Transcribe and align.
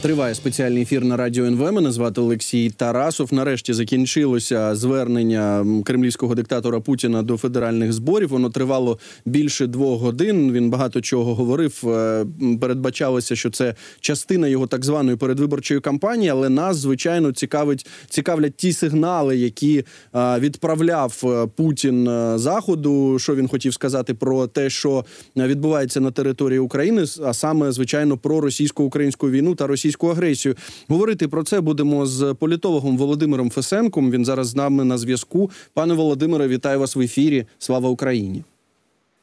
Триває 0.00 0.34
спеціальний 0.34 0.82
ефір 0.82 1.04
на 1.04 1.16
радіо 1.16 1.44
НВ. 1.44 1.72
Мене 1.72 1.92
звати 1.92 2.20
Олексій 2.20 2.70
Тарасов. 2.70 3.34
Нарешті 3.34 3.72
закінчилося 3.72 4.74
звернення 4.74 5.66
кремлівського 5.84 6.34
диктатора 6.34 6.80
Путіна 6.80 7.22
до 7.22 7.36
федеральних 7.36 7.92
зборів. 7.92 8.28
Воно 8.28 8.50
тривало 8.50 8.98
більше 9.24 9.66
двох 9.66 10.00
годин. 10.00 10.52
Він 10.52 10.70
багато 10.70 11.00
чого 11.00 11.34
говорив. 11.34 11.82
Е, 11.88 12.26
передбачалося, 12.60 13.36
що 13.36 13.50
це 13.50 13.74
частина 14.00 14.48
його 14.48 14.66
так 14.66 14.84
званої 14.84 15.16
передвиборчої 15.16 15.80
кампанії. 15.80 16.30
Але 16.30 16.48
нас 16.48 16.76
звичайно 16.76 17.32
цікавить 17.32 17.86
цікавлять 18.08 18.56
ті 18.56 18.72
сигнали, 18.72 19.36
які 19.36 19.84
е, 20.14 20.38
відправляв 20.38 21.22
е, 21.24 21.46
Путін 21.56 22.04
заходу. 22.34 23.18
Що 23.18 23.34
він 23.34 23.48
хотів 23.48 23.74
сказати 23.74 24.14
про 24.14 24.46
те, 24.46 24.70
що 24.70 25.04
відбувається 25.36 26.00
на 26.00 26.10
території 26.10 26.58
України, 26.58 27.04
а 27.24 27.34
саме 27.34 27.72
звичайно 27.72 28.16
про 28.16 28.40
російсько-українську 28.40 29.30
війну 29.30 29.54
та 29.54 29.66
російську 29.66 29.87
російську 29.88 30.08
агресію. 30.08 30.54
Говорити 30.88 31.28
про 31.28 31.42
це 31.42 31.60
будемо 31.60 32.06
з 32.06 32.34
політологом 32.34 32.98
Володимиром 32.98 33.50
Фесенком. 33.50 34.10
Він 34.10 34.24
зараз 34.24 34.46
з 34.48 34.56
нами 34.56 34.84
на 34.84 34.98
зв'язку. 34.98 35.50
Пане 35.74 35.94
Володимире, 35.94 36.48
вітаю 36.48 36.80
вас 36.80 36.96
в 36.96 37.00
ефірі. 37.00 37.46
Слава 37.58 37.88
Україні. 37.88 38.44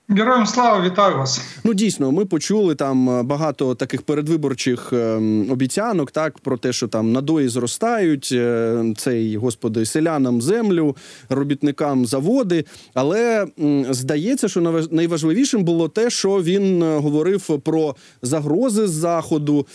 Героям 0.09 0.45
слава 0.45 0.85
вітаю 0.85 1.17
вас. 1.17 1.41
Ну 1.63 1.73
дійсно, 1.73 2.11
ми 2.11 2.25
почули 2.25 2.75
там 2.75 3.09
е, 3.09 3.23
багато 3.23 3.75
таких 3.75 4.01
передвиборчих 4.01 4.93
ем, 4.93 5.51
обіцянок, 5.51 6.11
так 6.11 6.39
про 6.39 6.57
те, 6.57 6.73
що 6.73 6.87
там 6.87 7.11
надої 7.11 7.47
зростають 7.47 8.29
е, 8.31 8.83
цей 8.97 9.37
господи 9.37 9.85
селянам 9.85 10.41
землю, 10.41 10.95
робітникам 11.29 12.05
заводи. 12.05 12.65
Але 12.93 13.47
здається, 13.89 14.47
що 14.47 14.85
найважливішим 14.91 15.63
було 15.63 15.89
те, 15.89 16.09
що 16.09 16.43
він 16.43 16.83
е, 16.83 16.97
говорив 16.97 17.59
про 17.63 17.95
загрози 18.21 18.87
з 18.87 18.91
заходу, 18.91 19.67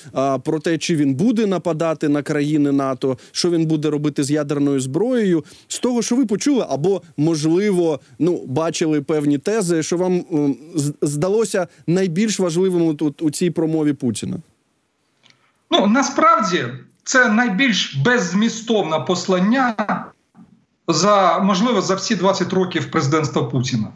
про 0.44 0.60
те, 0.60 0.78
чи 0.78 0.96
він 0.96 1.14
буде 1.14 1.46
нападати 1.46 2.08
на 2.08 2.22
країни 2.22 2.72
НАТО, 2.72 3.18
що 3.32 3.50
він 3.50 3.66
буде 3.66 3.90
робити 3.90 4.24
з 4.24 4.30
ядерною 4.30 4.80
зброєю. 4.80 5.44
З 5.68 5.78
того, 5.78 6.02
що 6.02 6.16
ви 6.16 6.26
почули, 6.26 6.66
або 6.68 7.02
можливо, 7.16 8.00
ну 8.18 8.42
бачили 8.46 9.00
певні 9.00 9.38
тези, 9.38 9.82
що 9.82 9.96
вам 9.96 10.19
здалося 11.02 11.68
найбільш 11.86 12.40
важливим 12.40 12.96
тут 12.96 13.22
у 13.22 13.30
цій 13.30 13.50
промові 13.50 13.92
Путіна? 13.92 14.36
Ну 15.70 15.86
насправді 15.86 16.64
це 17.04 17.28
найбільш 17.28 17.96
беззмістовне 17.96 19.00
послання 19.00 19.74
за 20.88 21.38
можливо 21.38 21.80
за 21.80 21.94
всі 21.94 22.14
20 22.16 22.52
років 22.52 22.90
президентства 22.90 23.44
Путіна. 23.44 23.88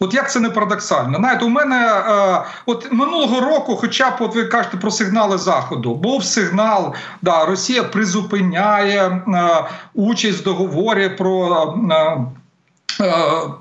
От 0.00 0.14
як 0.14 0.32
це 0.32 0.40
не 0.40 0.50
парадоксально? 0.50 1.18
Знаєте, 1.18 1.44
у 1.44 1.48
мене 1.48 1.76
е, 1.76 2.44
от 2.66 2.92
минулого 2.92 3.40
року, 3.40 3.76
хоча 3.76 4.10
б 4.10 4.14
от 4.20 4.34
ви 4.34 4.44
кажете 4.44 4.76
про 4.76 4.90
сигнали 4.90 5.38
заходу, 5.38 5.94
був 5.94 6.24
сигнал, 6.24 6.94
да, 7.22 7.44
Росія 7.44 7.84
призупиняє 7.84 9.02
е, 9.02 9.22
участь 9.94 10.40
в 10.40 10.44
договорі 10.44 11.08
про 11.08 11.62
е, 11.90 12.16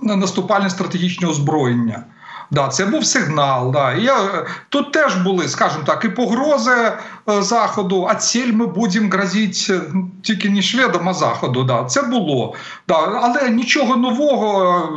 наступальне 0.01 0.69
стратегічне 0.69 1.27
озброєння. 1.27 2.03
Да, 2.51 2.67
Це 2.67 2.85
був 2.85 3.05
сигнал. 3.05 3.71
Да. 3.71 3.93
І 3.93 4.03
я, 4.03 4.45
Тут 4.69 4.91
теж 4.91 5.15
були, 5.15 5.47
скажімо 5.47 5.83
так, 5.85 6.05
і 6.05 6.09
погрози 6.09 6.71
е, 6.71 7.41
Заходу, 7.41 8.07
а 8.09 8.15
ціль 8.15 8.53
ми 8.53 8.67
будемо 8.67 9.09
грозити 9.09 9.73
е, 9.73 9.81
тільки 10.23 10.49
не 10.49 10.61
шведам, 10.61 11.09
а 11.09 11.13
Заходу. 11.13 11.63
Да. 11.63 11.85
Це 11.85 12.01
було. 12.01 12.53
Да. 12.87 12.95
Але 12.95 13.49
нічого 13.49 13.95
нового. 13.95 14.89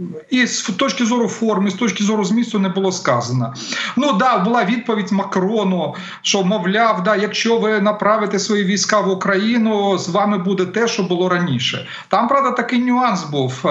Е, 0.00 0.04
і 0.30 0.46
з 0.46 0.62
точки 0.62 1.04
зору 1.04 1.28
форми, 1.28 1.70
з 1.70 1.74
точки 1.74 2.04
зору 2.04 2.24
змісту 2.24 2.58
не 2.58 2.68
було 2.68 2.92
сказано. 2.92 3.54
Ну 3.96 4.12
да, 4.12 4.38
була 4.38 4.64
відповідь 4.64 5.12
Макрону, 5.12 5.94
що 6.22 6.42
мовляв, 6.42 7.02
да, 7.02 7.16
якщо 7.16 7.58
ви 7.58 7.80
направите 7.80 8.38
свої 8.38 8.64
війська 8.64 9.00
в 9.00 9.10
Україну, 9.10 9.98
з 9.98 10.08
вами 10.08 10.38
буде 10.38 10.66
те, 10.66 10.88
що 10.88 11.02
було 11.02 11.28
раніше. 11.28 11.88
Там 12.08 12.28
правда 12.28 12.50
такий 12.50 12.78
нюанс 12.78 13.24
був, 13.24 13.64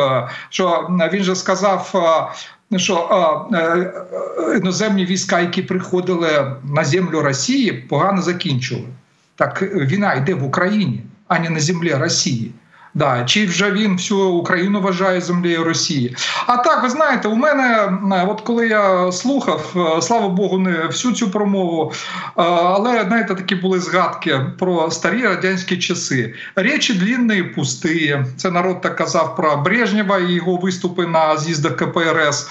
що 0.50 0.90
він 1.14 1.24
же 1.24 1.36
сказав. 1.36 1.94
Ну 2.72 2.80
що 2.80 3.48
е, 3.54 3.58
е, 3.58 4.58
іноземні 4.58 5.06
війська, 5.06 5.40
які 5.40 5.62
приходили 5.62 6.56
на 6.64 6.84
землю 6.84 7.22
Росії, 7.22 7.74
погано 7.74 8.22
закінчили. 8.22 8.84
Так 9.36 9.62
війна 9.62 10.14
йде 10.14 10.34
в 10.34 10.44
Україні, 10.44 11.04
а 11.28 11.40
не 11.40 11.50
на 11.50 11.60
землі 11.60 11.94
Росії. 11.94 12.52
Да, 12.94 13.24
Чи 13.26 13.46
вже 13.46 13.72
він 13.72 13.96
всю 13.96 14.20
Україну 14.20 14.82
вважає 14.82 15.22
землею 15.22 15.64
Росії? 15.64 16.16
А 16.46 16.58
так, 16.58 16.84
ви 16.84 16.90
знаєте, 16.90 17.28
у 17.28 17.36
мене, 17.36 17.90
от 18.28 18.42
коли 18.42 18.68
я 18.68 19.12
слухав, 19.12 19.74
е, 19.98 20.02
слава 20.02 20.30
Богу, 20.30 20.58
не 20.58 20.88
всю 20.88 21.14
цю 21.14 21.32
промову, 21.32 21.94
е, 21.94 22.32
але 22.44 23.06
знаєте, 23.08 23.36
такі 23.36 23.56
були 23.56 23.80
згадки 23.80 24.42
про 24.60 24.92
старі 24.92 25.24
радянські 25.24 25.78
часи. 25.78 26.34
Речі 26.56 26.94
длінні 26.94 27.44
і. 27.44 28.26
Це 28.38 28.52
народ 28.52 28.82
так 28.82 28.96
казав 28.96 29.36
про 29.36 29.58
Брежнєва 29.58 30.20
і 30.20 30.32
його 30.32 30.56
виступи 30.56 31.08
на 31.08 31.38
з'їздах 31.38 31.76
КПРС. 31.76 32.48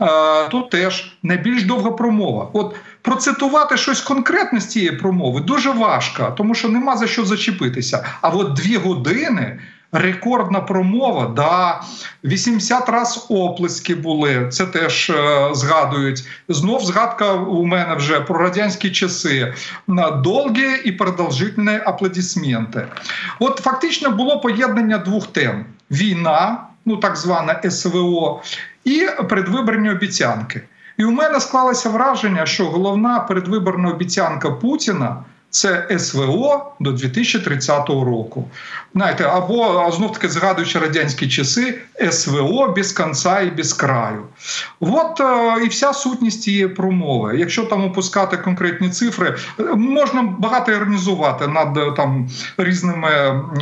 Е, 0.00 0.48
тут 0.48 0.70
теж 0.70 1.18
найбільш 1.22 1.62
довга 1.62 1.90
промова. 1.90 2.48
От 2.52 2.74
процитувати 3.02 3.76
щось 3.76 4.00
конкретне 4.00 4.60
з 4.60 4.66
цієї 4.66 4.92
промови 4.92 5.40
дуже 5.40 5.70
важко, 5.70 6.34
тому 6.36 6.54
що 6.54 6.68
нема 6.68 6.96
за 6.96 7.06
що 7.06 7.24
зачепитися. 7.24 8.04
А 8.20 8.28
от 8.28 8.52
дві 8.52 8.76
години. 8.76 9.58
Рекордна 9.92 10.60
промова, 10.60 11.26
да 11.26 11.80
80 12.24 12.88
раз 12.88 13.26
оплески 13.28 13.94
були. 13.94 14.48
Це 14.48 14.66
теж 14.66 15.10
е, 15.10 15.48
згадують. 15.52 16.24
Знов 16.48 16.84
згадка 16.84 17.32
у 17.32 17.64
мене 17.64 17.94
вже 17.94 18.20
про 18.20 18.38
радянські 18.38 18.90
часи. 18.90 19.54
на 19.88 20.10
Довгі 20.10 20.82
і 20.84 20.92
продовжительні 20.92 21.80
аплодисменти. 21.84 22.86
От 23.38 23.58
фактично 23.58 24.10
було 24.10 24.40
поєднання 24.40 24.98
двох 24.98 25.26
тем: 25.26 25.64
війна, 25.90 26.58
ну 26.86 26.96
так 26.96 27.16
звана 27.16 27.70
СВО, 27.70 28.42
і 28.84 29.08
предвиборні 29.28 29.90
обіцянки. 29.90 30.62
І 30.96 31.04
у 31.04 31.10
мене 31.10 31.40
склалося 31.40 31.88
враження, 31.88 32.46
що 32.46 32.66
головна 32.66 33.20
передвиборна 33.20 33.90
обіцянка 33.90 34.50
Путіна. 34.50 35.16
Це 35.50 35.98
СВО 35.98 36.72
до 36.80 36.92
2030 36.92 37.88
року. 37.88 38.48
Знаєте, 38.94 39.24
або 39.24 39.90
знов 39.96 40.12
таки 40.12 40.28
згадуючи 40.28 40.78
радянські 40.78 41.28
часи, 41.28 41.78
СВО 42.10 42.68
без 42.68 42.92
кінця 42.92 43.40
і 43.40 43.50
без 43.50 43.72
краю. 43.72 44.24
От 44.80 45.20
е, 45.20 45.64
і 45.64 45.68
вся 45.68 45.92
сутність 45.92 46.42
цієї 46.42 46.68
промови. 46.68 47.38
Якщо 47.38 47.64
там 47.64 47.84
опускати 47.84 48.36
конкретні 48.36 48.90
цифри, 48.90 49.36
можна 49.76 50.22
багато 50.22 50.72
іронізувати 50.72 51.46
над 51.46 51.76
е, 51.76 51.92
там 51.96 52.28
різними 52.58 53.08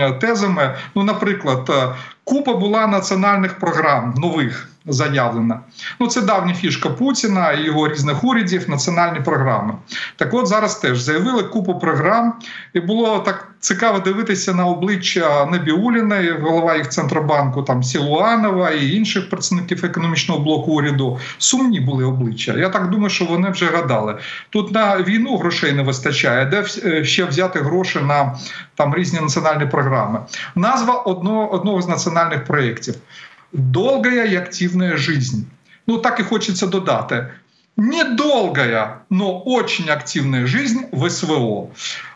е, 0.00 0.12
тезами. 0.12 0.75
Ну, 0.94 1.03
наприклад, 1.03 1.71
е, 1.71 1.94
купа 2.28 2.55
була 2.55 2.87
національних 2.87 3.59
програм 3.59 4.15
нових 4.16 4.69
заявлена. 4.87 5.61
Ну 6.00 6.06
це 6.06 6.21
давня 6.21 6.55
фішка 6.55 6.89
Путіна 6.89 7.53
і 7.53 7.65
його 7.65 7.89
різних 7.89 8.25
урядів, 8.25 8.71
національні 8.71 9.21
програми. 9.21 9.75
Так, 10.16 10.34
от 10.34 10.47
зараз 10.47 10.75
теж 10.75 11.00
заявили 11.00 11.43
купу 11.43 11.78
програм, 11.78 12.34
і 12.75 12.81
було 12.81 13.19
так 13.19 13.49
цікаво 13.61 13.99
дивитися 13.99 14.55
на 14.55 14.67
обличчя 14.67 15.47
Небіуліна, 15.47 16.39
голова 16.41 16.77
їх 16.77 16.89
центробанку, 16.89 17.63
там 17.63 17.83
Сілуанова 17.83 18.71
і 18.71 18.93
інших 18.93 19.31
представників 19.31 19.85
економічного 19.85 20.41
блоку 20.41 20.73
уряду. 20.73 21.19
Сумні 21.39 21.81
були 21.81 22.05
обличчя. 22.05 22.53
Я 22.53 22.69
так 22.69 22.91
думаю, 22.91 23.11
що 23.11 23.25
вони 23.25 23.51
вже 23.51 23.67
гадали. 23.67 24.19
Тут 24.51 24.73
на 24.73 25.03
війну 25.03 25.37
грошей 25.37 25.73
не 25.73 25.83
вистачає, 25.83 26.45
де 26.47 26.65
е, 26.85 27.05
ще 27.05 27.25
взяти 27.25 27.61
гроші 27.61 27.99
на 27.99 28.39
там 28.75 28.95
різні 28.95 29.21
національні 29.21 29.67
програми. 29.67 30.21
Назва 30.55 30.95
одного, 30.95 31.53
одного 31.53 31.83
з 31.83 31.89
національних 31.89 32.45
проєктів 32.45 32.95
долгая 33.53 34.25
и 34.25 34.37
активная 34.37 34.97
жизнь. 34.97 35.47
Ну, 35.87 35.99
так 35.99 36.21
и 36.21 36.23
хочется 36.23 36.67
додати. 36.67 37.33
Недолгая, 37.78 39.05
но 39.09 39.39
очень 39.39 39.89
активна 39.89 40.47
жизнь 40.47 40.87
в 40.93 41.09
СВО. 41.09 41.69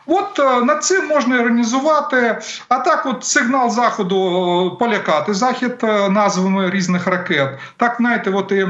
От 0.05 0.39
е, 0.39 0.61
над 0.61 0.83
цим 0.83 1.07
можна 1.07 1.35
іронізувати. 1.35 2.37
А 2.69 2.79
так, 2.79 3.05
от 3.05 3.25
сигнал 3.25 3.69
заходу 3.69 4.17
е, 4.75 4.79
полякати 4.79 5.33
захід 5.33 5.83
назвами 6.09 6.69
різних 6.69 7.07
ракет. 7.07 7.59
Так, 7.77 7.95
знаєте, 7.99 8.31
от 8.31 8.51
і 8.51 8.67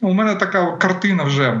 у 0.00 0.12
мене 0.12 0.34
така 0.34 0.76
картина 0.76 1.24
вже. 1.24 1.60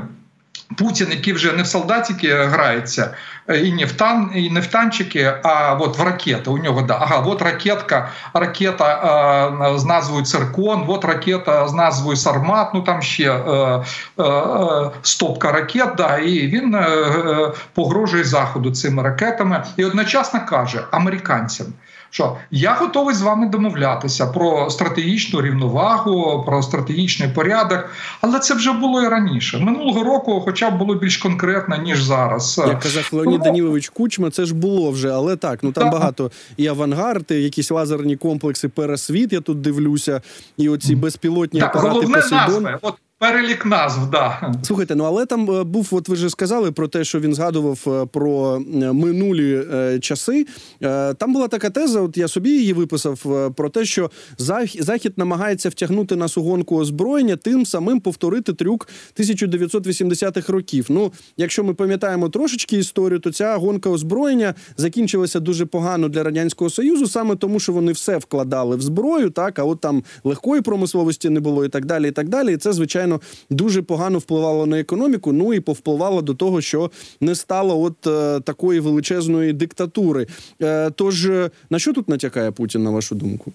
Путін, 0.76 1.08
який 1.10 1.32
вже 1.32 1.52
не 1.52 1.62
в 1.62 1.66
солдатики 1.66 2.34
грається, 2.34 3.14
і 3.62 3.72
не 3.72 3.84
в 3.84 3.92
тан, 3.92 4.30
і 4.34 4.50
не 4.50 4.60
в 4.60 4.66
танчики, 4.66 5.32
а 5.42 5.74
от 5.80 5.98
в 5.98 6.02
ракети. 6.02 6.50
У 6.50 6.58
нього 6.58 6.82
да, 6.82 6.98
ага, 7.00 7.16
от 7.26 7.42
ракетка, 7.42 8.08
ракета 8.34 9.70
е, 9.74 9.78
з 9.78 9.84
назвою 9.84 10.24
Циркон, 10.24 10.84
от 10.88 11.04
ракета 11.04 11.68
з 11.68 11.72
назвою 11.74 12.16
Сармат, 12.16 12.74
ну 12.74 12.82
там 12.82 13.02
ще 13.02 13.32
е, 13.32 13.82
е, 14.20 14.90
стопка 15.02 15.52
ракет. 15.52 15.88
Да, 15.96 16.18
І 16.18 16.46
він 16.46 16.74
е, 16.74 17.52
погрожує 17.74 18.24
заходу 18.24 18.70
цими 18.70 19.02
ракетами 19.02 19.64
і 19.76 19.84
одночасно 19.84 20.40
каже 20.46 20.84
американцям 20.90 21.66
що 22.10 22.36
я 22.50 22.74
готовий 22.74 23.14
з 23.14 23.22
вами 23.22 23.46
домовлятися 23.46 24.26
про 24.26 24.70
стратегічну 24.70 25.42
рівновагу, 25.42 26.42
про 26.46 26.62
стратегічний 26.62 27.28
порядок, 27.28 27.90
але 28.20 28.38
це 28.38 28.54
вже 28.54 28.72
було 28.72 29.02
і 29.02 29.08
раніше. 29.08 29.58
Минулого 29.58 30.04
року, 30.04 30.42
хоча 30.44 30.65
хоча 30.66 30.76
б 30.76 30.78
було 30.78 30.94
більш 30.94 31.16
конкретно 31.16 31.76
ніж 31.76 32.02
зараз. 32.02 32.58
Як 32.68 32.80
казав 32.80 33.08
Леонід 33.12 33.40
Данілович 33.40 33.88
Кучма, 33.88 34.30
це 34.30 34.44
ж 34.44 34.54
було 34.54 34.90
вже, 34.90 35.10
але 35.12 35.36
так, 35.36 35.62
ну 35.62 35.72
там 35.72 35.84
Так. 35.84 35.92
багато 35.92 36.30
і 36.56 36.66
авангард, 36.66 37.24
і 37.30 37.34
якісь 37.34 37.70
лазерні 37.70 38.16
комплекси, 38.16 38.68
пересвіт. 38.68 39.32
Я 39.32 39.40
тут 39.40 39.60
дивлюся, 39.60 40.20
і 40.56 40.68
оці 40.68 40.96
безпілотні 40.96 41.60
Так, 41.60 41.76
апарати 41.76 41.94
головне 41.94 42.14
Посейдон. 42.16 42.62
назви. 42.62 42.78
От 42.82 42.94
перелік 43.18 43.66
назв, 43.66 44.10
да. 44.10 44.52
Слухайте, 44.62 44.94
ну 44.94 45.04
але 45.04 45.26
там 45.26 45.50
е, 45.50 45.64
був, 45.64 45.88
от 45.92 46.08
ви 46.08 46.16
ж 46.16 46.30
сказали 46.30 46.72
про 46.72 46.88
те, 46.88 47.04
що 47.04 47.20
він 47.20 47.34
згадував 47.34 47.78
е, 47.86 48.06
про 48.12 48.56
е, 48.56 48.92
минулі 48.92 49.64
е, 49.74 49.98
часи. 49.98 50.46
Е, 50.82 51.14
там 51.14 51.32
була 51.32 51.48
така 51.48 51.70
теза, 51.70 52.00
от 52.00 52.16
я 52.16 52.28
собі 52.28 52.50
її 52.50 52.72
виписав, 52.72 53.52
про 53.56 53.70
те, 53.70 53.84
що 53.84 54.10
Зах- 54.38 54.82
Захід 54.82 55.12
намагається 55.16 55.68
втягнути 55.68 56.16
нас 56.16 56.38
у 56.38 56.42
гонку 56.42 56.76
озброєння, 56.78 57.36
тим 57.36 57.66
самим 57.66 58.00
повторити 58.00 58.52
трюк 58.52 58.88
1980-х 59.18 60.52
років. 60.52 60.86
Ну, 60.88 61.12
якщо 61.36 61.64
ми 61.64 61.74
пам'ятаємо 61.74 62.28
трошечки 62.28 62.76
історію, 62.78 63.18
то 63.18 63.32
ця 63.32 63.56
гонка 63.56 63.90
озброєння 63.90 64.54
закінчилася 64.76 65.40
дуже 65.40 65.66
погано 65.66 66.08
для 66.08 66.22
радянського 66.22 66.70
союзу, 66.70 67.06
саме 67.06 67.36
тому, 67.36 67.60
що 67.60 67.72
вони 67.72 67.92
все 67.92 68.16
вкладали 68.16 68.76
в 68.76 68.80
зброю, 68.80 69.30
так 69.30 69.58
а 69.58 69.64
от 69.64 69.80
там 69.80 70.02
легкої 70.24 70.62
промисловості 70.62 71.30
не 71.30 71.40
було, 71.40 71.64
і 71.64 71.68
так 71.68 71.84
далі. 71.86 72.08
І 72.08 72.10
так 72.12 72.28
далі. 72.28 72.54
І 72.54 72.56
це 72.56 72.72
звичайно 72.72 73.05
дуже 73.50 73.82
погано 73.82 74.18
впливало 74.18 74.66
на 74.66 74.80
економіку. 74.80 75.32
Ну 75.32 75.54
і 75.54 75.60
повпливало 75.60 76.22
до 76.22 76.34
того, 76.34 76.60
що 76.60 76.90
не 77.20 77.34
стало 77.34 77.82
от 77.82 78.06
е, 78.06 78.40
такої 78.40 78.80
величезної 78.80 79.52
диктатури. 79.52 80.26
Е, 80.62 80.90
тож 80.90 81.26
е, 81.26 81.50
на 81.70 81.78
що 81.78 81.92
тут 81.92 82.08
натякає 82.08 82.50
Путін, 82.50 82.82
на 82.82 82.90
вашу 82.90 83.14
думку? 83.14 83.52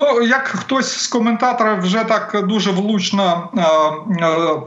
Ну, 0.00 0.22
як 0.22 0.48
хтось 0.48 0.92
з 0.92 1.06
коментаторів 1.06 1.82
вже 1.82 2.04
так 2.04 2.46
дуже 2.48 2.70
влучно 2.70 3.50
е, 3.56 3.62
е, 4.24 4.60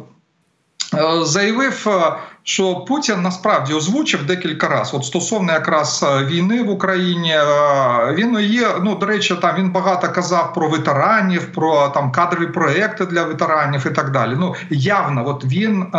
е, 1.04 1.26
заявив, 1.26 1.88
е, 1.88 2.14
що 2.44 2.76
Путін 2.76 3.22
насправді 3.22 3.74
озвучив 3.74 4.26
декілька 4.26 4.68
разів. 4.68 4.96
От 4.96 5.06
стосовно 5.06 5.54
якраз 5.54 6.06
е, 6.08 6.26
війни 6.26 6.64
в 6.64 6.70
Україні, 6.70 7.32
е, 7.32 7.44
він 8.14 8.40
є. 8.40 8.68
Ну 8.84 8.96
до 8.96 9.06
речі, 9.06 9.36
там 9.42 9.56
він 9.58 9.72
багато 9.72 10.10
казав 10.10 10.54
про 10.54 10.70
ветеранів, 10.70 11.52
про 11.54 11.90
там 11.90 12.12
кадрові 12.12 12.48
проекти 12.48 13.06
для 13.06 13.24
ветеранів 13.24 13.88
і 13.88 13.90
так 13.90 14.12
далі. 14.12 14.36
Ну 14.40 14.56
явно, 14.70 15.28
от 15.28 15.46
він 15.46 15.82
е, 15.82 15.98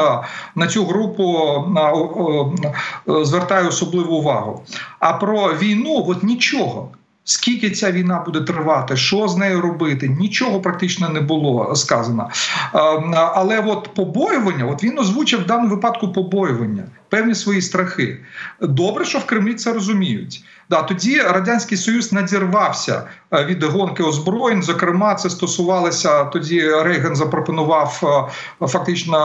на 0.54 0.66
цю 0.66 0.86
групу 0.86 1.38
е, 1.76 1.80
е, 1.80 3.20
е, 3.20 3.24
звертає 3.24 3.68
особливу 3.68 4.16
увагу. 4.16 4.62
А 4.98 5.12
про 5.12 5.48
війну, 5.48 6.04
от 6.08 6.22
нічого. 6.22 6.88
Скільки 7.24 7.70
ця 7.70 7.92
війна 7.92 8.22
буде 8.26 8.40
тривати, 8.40 8.96
що 8.96 9.28
з 9.28 9.36
нею 9.36 9.60
робити? 9.60 10.08
Нічого 10.08 10.60
практично 10.60 11.08
не 11.08 11.20
було 11.20 11.76
сказано. 11.76 12.30
Е, 12.74 12.78
Але 13.34 13.60
от 13.60 13.88
побоювання, 13.94 14.66
от 14.66 14.84
він 14.84 14.98
озвучив 14.98 15.40
в 15.40 15.46
даному 15.46 15.68
випадку 15.68 16.12
побоювання, 16.12 16.84
певні 17.08 17.34
свої 17.34 17.62
страхи. 17.62 18.18
Добре, 18.60 19.04
що 19.04 19.18
в 19.18 19.26
Кремлі 19.26 19.54
це 19.54 19.72
розуміють. 19.72 20.44
Да, 20.72 20.82
тоді 20.82 21.20
радянський 21.20 21.78
союз 21.78 22.12
надірвався 22.12 23.02
е, 23.32 23.44
від 23.44 23.62
гонки 23.62 24.02
озброєнь. 24.02 24.62
Зокрема, 24.62 25.14
це 25.14 25.30
стосувалося 25.30 26.24
тоді. 26.24 26.70
Рейган 26.70 27.16
запропонував 27.16 28.00
е, 28.62 28.66
фактично 28.66 29.18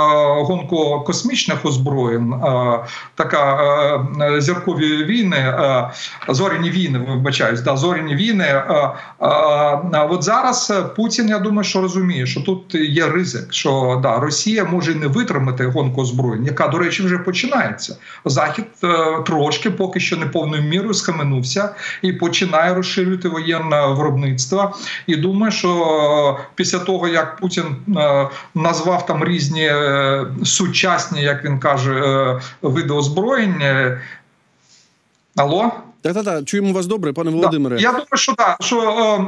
гонку 0.43 1.03
космічних 1.05 1.65
озброєнь, 1.65 2.33
е, 2.33 2.79
така 3.15 4.07
зіркові 4.37 5.03
війни, 5.03 5.53
зоряні 6.29 6.69
війни. 6.69 6.99
Вибачаюсь, 6.99 7.61
да, 7.61 7.77
зоряні 7.77 8.15
війни. 8.15 8.63
От 9.91 10.23
зараз 10.23 10.73
Путін, 10.95 11.29
я 11.29 11.39
думаю, 11.39 11.63
що 11.63 11.81
розуміє, 11.81 12.25
що 12.25 12.41
тут 12.41 12.75
є 12.75 13.07
ризик, 13.07 13.53
що 13.53 13.99
да, 14.03 14.19
Росія 14.19 14.65
може 14.65 14.95
не 14.95 15.07
витримати 15.07 15.65
гонку 15.65 16.01
озброєнь, 16.01 16.45
яка, 16.45 16.67
до 16.67 16.77
речі, 16.77 17.03
вже 17.03 17.17
починається. 17.17 17.97
Захід 18.25 18.65
трошки 19.25 19.71
поки 19.71 19.99
що 19.99 20.17
не 20.17 20.25
повною 20.25 20.63
мірою 20.63 20.93
схаменувся 21.43 21.75
і 22.01 22.13
починає 22.13 22.73
розширювати 22.73 23.29
воєнне 23.29 23.87
виробництво. 23.87 24.75
І 25.07 25.15
думаю, 25.15 25.51
що 25.51 26.39
після 26.55 26.79
того 26.79 27.07
як 27.07 27.37
Путін 27.37 27.65
е, 27.97 28.29
назвав 28.55 29.05
там 29.05 29.23
різні 29.23 29.65
е, 29.65 30.25
сучасні, 30.43 31.21
як 31.21 31.45
він 31.45 31.59
каже, 31.59 31.93
е, 31.93 32.39
види 32.61 32.93
озброєнь. 32.93 33.61
е, 33.61 34.01
Алло? 35.35 35.71
Та 36.01 36.13
та 36.13 36.23
та 36.23 36.43
чуємо 36.43 36.73
вас 36.73 36.85
добре, 36.85 37.13
пане 37.13 37.31
Володимире. 37.31 37.75
Да. 37.75 37.81
Я 37.81 37.91
думаю, 37.91 38.07
що 38.15 38.33
так, 38.35 38.57
що 38.59 38.81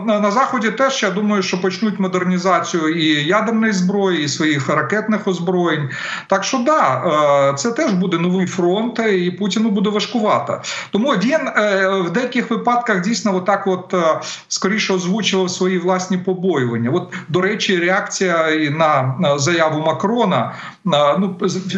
е, 0.10 0.12
на 0.20 0.32
заході 0.32 0.72
теж 0.72 1.04
я 1.04 1.10
думаю, 1.12 1.44
що 1.44 1.62
почнуть 1.62 2.00
модернізацію 2.00 2.90
і 2.90 3.06
ядерної 3.28 3.74
зброї, 3.74 4.24
і 4.24 4.28
своїх 4.28 4.70
ракетних 4.70 5.28
озброєнь. 5.28 5.90
Так 6.28 6.44
що 6.44 6.58
да, 6.58 7.04
е, 7.52 7.54
це 7.58 7.72
теж 7.72 7.92
буде 7.92 8.18
новий 8.18 8.48
фронт, 8.48 9.00
і 9.14 9.32
Путіну 9.32 9.70
буде 9.70 9.90
важкувато. 9.90 10.62
Тому 10.92 11.10
він 11.10 11.40
е, 11.58 11.88
в 12.08 12.10
деяких 12.12 12.50
випадках 12.52 13.02
дійсно 13.02 13.36
отак, 13.36 13.68
от 13.68 13.94
е, 13.94 14.20
скоріше 14.48 14.94
озвучував 14.94 15.50
свої 15.50 15.80
власні 15.80 16.18
побоювання. 16.18 16.90
От 16.90 17.14
до 17.28 17.42
речі, 17.42 17.78
реакція 17.78 18.50
і 18.50 18.70
на 18.70 19.16
заяву 19.36 19.80
Макрона. 19.80 20.54
е, 20.94 21.18
Ну 21.20 21.36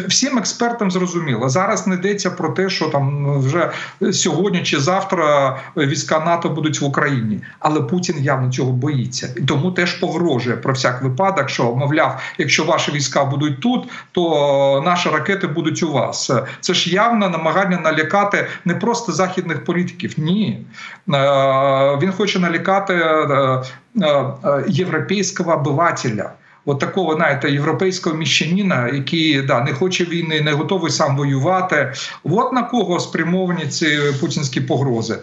всім 0.08 0.38
експертам 0.38 0.90
зрозуміло. 0.90 1.48
Зараз 1.48 1.86
не 1.86 1.94
йдеться 1.94 2.30
про 2.30 2.48
те, 2.48 2.70
що 2.70 2.88
там 2.88 3.38
вже 3.40 3.70
сьогодні 4.12 4.62
чи 4.62 4.80
завтра 4.82 5.56
війська 5.76 6.20
НАТО 6.20 6.48
будуть 6.48 6.80
в 6.80 6.84
Україні, 6.84 7.40
але 7.58 7.80
Путін 7.80 8.16
явно 8.20 8.52
цього 8.52 8.72
боїться 8.72 9.28
і 9.36 9.40
тому 9.40 9.70
теж 9.70 9.94
погрожує 9.94 10.56
про 10.56 10.72
всяк 10.72 11.02
випадок, 11.02 11.48
що 11.48 11.74
мовляв, 11.74 12.20
якщо 12.38 12.64
ваші 12.64 12.92
війська 12.92 13.24
будуть 13.24 13.60
тут, 13.60 13.88
то 14.12 14.82
наші 14.84 15.08
ракети 15.08 15.46
будуть 15.46 15.82
у 15.82 15.92
вас. 15.92 16.30
Це 16.60 16.74
ж 16.74 16.94
явно 16.94 17.28
намагання 17.28 17.78
налякати 17.78 18.46
не 18.64 18.74
просто 18.74 19.12
західних 19.12 19.64
політиків. 19.64 20.14
Ні, 20.16 20.64
Е, 21.08 21.98
він 22.02 22.12
хоче 22.12 22.38
налякати 22.38 22.94
е, 22.94 23.62
е, 24.00 24.08
е, 24.44 24.64
європейського 24.68 25.52
обивателя. 25.52 26.30
От 26.64 26.78
такого, 26.78 27.14
знаєте, 27.14 27.50
європейського 27.50 28.16
міщанина, 28.16 28.88
який 28.88 29.42
да, 29.42 29.60
не 29.60 29.72
хоче 29.72 30.04
війни, 30.04 30.40
не 30.40 30.52
готовий 30.52 30.90
сам 30.90 31.16
воювати. 31.16 31.92
От 32.24 32.52
на 32.52 32.62
кого 32.62 33.00
спрямовані 33.00 33.66
ці 33.66 33.98
путінські 34.20 34.60
погрози. 34.60 35.18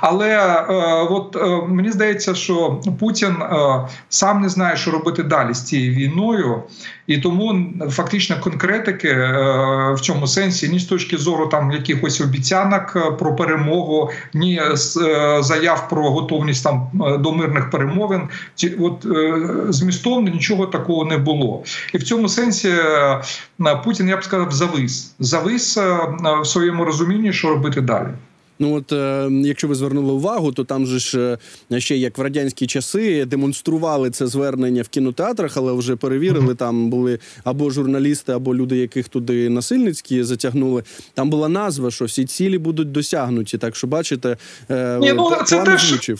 Але 0.00 0.28
е, 0.28 0.74
от 1.10 1.36
е, 1.36 1.68
мені 1.68 1.90
здається, 1.90 2.34
що 2.34 2.80
Путін 3.00 3.36
е, 3.42 3.56
сам 4.08 4.42
не 4.42 4.48
знає, 4.48 4.76
що 4.76 4.90
робити 4.90 5.22
далі 5.22 5.54
з 5.54 5.62
цією 5.62 5.92
війною, 5.94 6.62
і 7.06 7.18
тому 7.18 7.72
фактично 7.90 8.36
конкретики 8.40 9.08
е, 9.08 9.92
в 9.94 10.00
цьому 10.00 10.26
сенсі 10.26 10.68
ні 10.68 10.78
з 10.78 10.84
точки 10.84 11.16
зору 11.16 11.46
там 11.46 11.72
якихось 11.72 12.20
обіцянок 12.20 12.92
е, 12.96 13.10
про 13.10 13.36
перемогу, 13.36 14.10
ні 14.34 14.60
е, 14.62 14.76
заяв 15.40 15.88
про 15.88 16.10
готовність 16.10 16.64
там 16.64 16.90
до 17.20 17.32
мирних 17.32 17.70
перемовин. 17.70 18.22
Ці 18.54 18.68
от 18.80 19.06
змістовно 19.68 20.30
нічого 20.30 20.66
такого 20.66 20.83
не 20.88 21.18
було. 21.18 21.62
І 21.94 21.98
в 21.98 22.02
цьому 22.02 22.28
сенсі 22.28 22.68
е, 22.68 23.22
Путін, 23.84 24.08
я 24.08 24.16
б 24.16 24.24
сказав, 24.24 24.52
завис. 24.52 25.14
Завис 25.18 25.76
е, 25.76 25.98
в 26.42 26.46
своєму 26.46 26.84
розумінні, 26.84 27.32
що 27.32 27.48
робити 27.48 27.80
далі. 27.80 28.08
Ну 28.58 28.74
от 28.74 28.92
е, 28.92 29.28
якщо 29.30 29.68
ви 29.68 29.74
звернули 29.74 30.12
увагу, 30.12 30.52
то 30.52 30.64
там 30.64 30.86
же 30.86 30.98
ж 30.98 31.38
е, 31.72 31.80
ще 31.80 31.96
як 31.96 32.18
в 32.18 32.20
радянські 32.20 32.66
часи 32.66 33.24
демонстрували 33.24 34.10
це 34.10 34.26
звернення 34.26 34.82
в 34.82 34.88
кінотеатрах, 34.88 35.56
але 35.56 35.72
вже 35.72 35.96
перевірили. 35.96 36.54
Там 36.54 36.90
були 36.90 37.18
або 37.44 37.70
журналісти, 37.70 38.32
або 38.32 38.54
люди, 38.54 38.76
яких 38.76 39.08
туди 39.08 39.48
насильницькі 39.48 40.22
затягнули. 40.22 40.82
Там 41.14 41.30
була 41.30 41.48
назва, 41.48 41.90
що 41.90 42.04
всі 42.04 42.24
цілі 42.24 42.58
будуть 42.58 42.92
досягнуті. 42.92 43.58
Так 43.58 43.76
що 43.76 43.86
бачите, 43.86 44.36
е, 44.70 44.98
Ні, 44.98 45.12
ну, 45.12 45.30
це 45.44 45.62
теж-. 45.62 46.08
Е, 46.08 46.16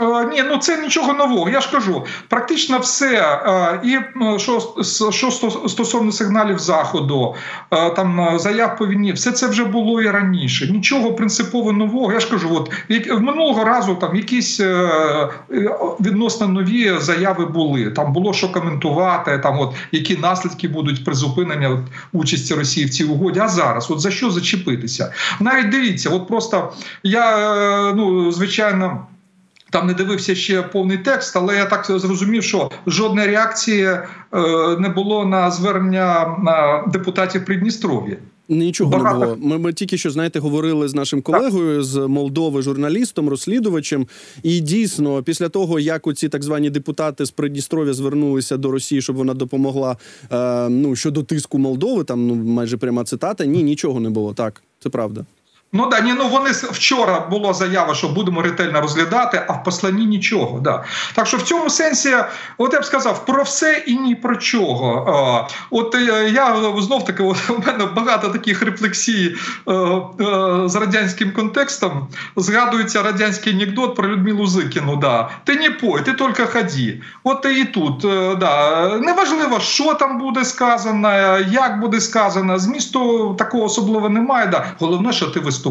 Ні, 0.00 0.44
ну 0.48 0.58
це 0.58 0.82
нічого 0.82 1.12
нового. 1.12 1.50
Я 1.50 1.60
ж 1.60 1.70
кажу, 1.72 2.04
практично 2.28 2.78
все. 2.78 3.40
Е, 3.46 3.80
І 3.84 3.94
е, 3.94 4.38
що, 4.38 4.74
що 5.10 5.30
стосовно 5.68 6.12
сигналів 6.12 6.58
заходу, 6.58 7.34
е, 7.70 7.90
там 7.90 8.20
е, 8.20 8.38
заяв 8.38 8.76
по 8.78 8.86
війні, 8.86 9.12
все 9.12 9.32
це 9.32 9.46
вже 9.46 9.64
було 9.64 10.02
і 10.02 10.10
раніше. 10.10 10.72
Нічого 10.72 11.12
принципово 11.14 11.72
нового. 11.72 12.12
Я 12.12 12.20
ж 12.20 12.30
кажу, 12.30 12.56
от 12.56 12.72
в 13.10 13.20
минулого 13.20 13.64
разу 13.64 13.94
там 13.94 14.16
якісь 14.16 14.60
е, 14.60 14.64
е, 14.64 15.70
відносно 16.00 16.48
нові 16.48 16.98
заяви 16.98 17.46
були. 17.46 17.90
Там 17.90 18.12
було 18.12 18.32
що 18.32 18.52
коментувати, 18.52 19.38
там 19.38 19.60
от 19.60 19.74
які 19.92 20.16
наслідки 20.16 20.68
будуть 20.68 21.04
призупинення 21.04 21.86
участі 22.12 22.54
Росії 22.54 22.86
в 22.86 22.90
цій 22.90 23.04
угоді. 23.04 23.40
А 23.40 23.48
зараз, 23.48 23.90
от 23.90 24.00
за 24.00 24.10
що 24.10 24.30
зачепитися? 24.30 25.12
Навіть 25.40 25.68
дивіться, 25.68 26.10
от 26.10 26.28
просто 26.28 26.72
я 27.02 27.38
е, 27.90 27.94
ну 27.94 28.32
звичайно. 28.32 29.06
Там 29.74 29.86
не 29.86 29.94
дивився 29.94 30.34
ще 30.34 30.62
повний 30.62 30.98
текст, 30.98 31.36
але 31.36 31.56
я 31.56 31.64
так 31.64 31.84
зрозумів, 31.86 32.42
що 32.42 32.70
жодної 32.86 33.26
реакції 33.26 33.84
е, 33.84 34.02
не 34.78 34.88
було 34.88 35.26
на 35.26 35.50
звернення 35.50 36.36
на 36.42 36.84
депутатів 36.92 37.44
Придністров'я. 37.44 38.16
Нічого 38.48 38.90
Багато. 38.90 39.18
не 39.18 39.24
було. 39.24 39.36
Ми, 39.40 39.58
ми 39.58 39.72
тільки 39.72 39.98
що 39.98 40.10
знаєте, 40.10 40.38
говорили 40.38 40.88
з 40.88 40.94
нашим 40.94 41.22
колегою 41.22 41.82
з 41.82 41.96
Молдови, 42.06 42.62
журналістом, 42.62 43.28
розслідувачем. 43.28 44.06
І 44.42 44.60
дійсно, 44.60 45.22
після 45.22 45.48
того, 45.48 45.80
як 45.80 46.06
оці 46.06 46.28
так 46.28 46.42
звані 46.42 46.70
депутати 46.70 47.26
з 47.26 47.30
Придністров'я 47.30 47.94
звернулися 47.94 48.56
до 48.56 48.70
Росії, 48.70 49.02
щоб 49.02 49.16
вона 49.16 49.34
допомогла 49.34 49.96
е, 50.32 50.68
ну 50.68 50.96
щодо 50.96 51.22
тиску 51.22 51.58
Молдови, 51.58 52.04
там 52.04 52.26
ну 52.26 52.34
майже 52.34 52.76
пряма 52.76 53.04
цитата. 53.04 53.44
Ні, 53.44 53.62
нічого 53.62 54.00
не 54.00 54.10
було. 54.10 54.34
Так, 54.34 54.62
це 54.80 54.88
правда. 54.88 55.24
Ну 55.76 55.86
да, 55.86 56.00
ні, 56.00 56.12
ну 56.12 56.28
вони 56.28 56.50
вчора 56.50 57.26
була 57.30 57.52
заява, 57.52 57.94
що 57.94 58.08
будемо 58.08 58.42
ретельно 58.42 58.80
розглядати, 58.80 59.42
а 59.48 59.52
в 59.52 59.64
посланні 59.64 60.06
нічого. 60.06 60.60
Да. 60.60 60.84
Так 61.14 61.26
що 61.26 61.36
в 61.36 61.42
цьому 61.42 61.70
сенсі, 61.70 62.14
от 62.58 62.72
я 62.72 62.80
б 62.80 62.84
сказав, 62.84 63.26
про 63.26 63.42
все 63.42 63.82
і 63.86 63.96
ні 63.96 64.14
про 64.14 64.36
чого. 64.36 65.48
От 65.70 65.94
е, 65.94 66.30
я 66.30 66.56
знов 66.78 67.04
таки, 67.04 67.22
у 67.22 67.34
мене 67.66 67.86
багато 67.96 68.28
таких 68.28 68.62
рефлексій 68.62 69.36
е, 69.68 69.72
е, 69.72 70.02
з 70.68 70.74
радянським 70.74 71.32
контекстом. 71.32 72.06
Згадується 72.36 73.02
радянський 73.02 73.52
анекдот 73.52 73.94
про 73.94 74.08
Людмилу 74.08 74.46
Зикіну. 74.46 74.96
Да. 74.96 75.30
Ти 75.44 75.56
не 75.56 75.70
пой, 75.70 76.02
ти 76.02 76.12
тільки 76.12 76.46
ході. 76.46 77.02
От 77.24 77.46
і 77.56 77.64
тут. 77.64 78.00
Да. 78.38 78.88
Неважливо, 78.98 79.60
що 79.60 79.94
там 79.94 80.18
буде 80.18 80.44
сказано, 80.44 81.38
як 81.38 81.80
буде 81.80 82.00
сказано. 82.00 82.58
Змісту 82.58 83.34
такого 83.38 83.64
особливо 83.64 84.08
немає. 84.08 84.46
Да. 84.46 84.66
Головне, 84.78 85.12
що 85.12 85.26
ти 85.26 85.40
виступаєш. 85.40 85.63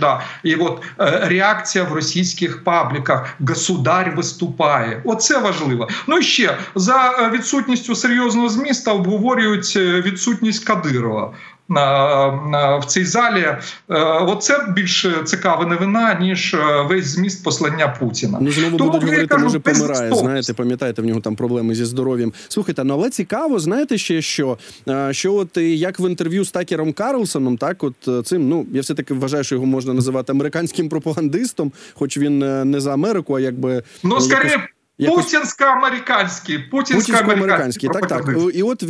Да. 0.00 0.20
І 0.42 0.54
от 0.54 0.82
е, 1.00 1.20
реакція 1.24 1.84
в 1.84 1.92
російських 1.92 2.64
пабліках. 2.64 3.34
Государь 3.40 4.14
виступає. 4.16 5.02
Оце 5.04 5.38
важливо. 5.38 5.88
Ну 6.06 6.18
і 6.18 6.22
ще 6.22 6.58
за 6.74 7.12
е, 7.18 7.30
відсутністю 7.30 7.94
серйозного 7.94 8.48
змісту 8.48 8.90
обговорюють 8.90 9.72
е, 9.76 10.02
відсутність 10.02 10.64
Кадирова. 10.64 11.32
В 11.68 12.82
цій 12.86 13.04
залі 13.04 13.40
е, 13.40 13.58
оце 14.02 14.66
більш 14.76 15.06
цікава 15.24 15.66
новина, 15.66 16.18
ніж 16.20 16.54
е, 16.54 16.82
весь 16.88 17.06
зміст 17.06 17.44
послання 17.44 17.88
Путіна. 17.88 18.38
Ну 18.40 18.50
знову 18.50 18.76
Тому 18.76 18.90
будуть 18.90 19.04
говорити, 19.04 19.26
кажу, 19.26 19.44
може 19.44 19.58
помирає. 19.58 20.14
Знаєте, 20.14 20.54
пам'ятаєте, 20.54 21.02
в 21.02 21.04
нього 21.04 21.20
там 21.20 21.36
проблеми 21.36 21.74
зі 21.74 21.84
здоров'ям. 21.84 22.32
Слухайте, 22.48 22.84
ну 22.84 22.94
але 22.94 23.10
цікаво, 23.10 23.58
знаєте 23.58 23.98
ще 23.98 24.22
що? 24.22 24.58
Е, 24.88 25.12
Що 25.12 25.34
от 25.34 25.56
як 25.56 26.00
в 26.00 26.08
інтерв'ю 26.08 26.44
з 26.44 26.50
Такером 26.50 26.92
Карлсоном, 26.92 27.56
так 27.56 27.84
от 27.84 28.26
цим, 28.26 28.48
ну 28.48 28.66
я 28.72 28.80
все 28.80 28.94
таки 28.94 29.14
вважаю, 29.14 29.44
що 29.44 29.54
його 29.54 29.66
можна 29.66 29.94
називати 29.94 30.32
американським 30.32 30.88
пропагандистом, 30.88 31.72
хоч 31.94 32.18
він 32.18 32.38
не 32.70 32.80
за 32.80 32.92
Америку, 32.92 33.34
а 33.34 33.40
якби 33.40 33.82
Ну, 34.02 34.20
скорее, 34.20 34.68
якось- 34.98 35.24
путінсько-американський. 35.24 36.58
Путінсько-американський, 36.58 37.90
так, 37.92 38.06
так. 38.06 38.36
І 38.54 38.62
от 38.62 38.84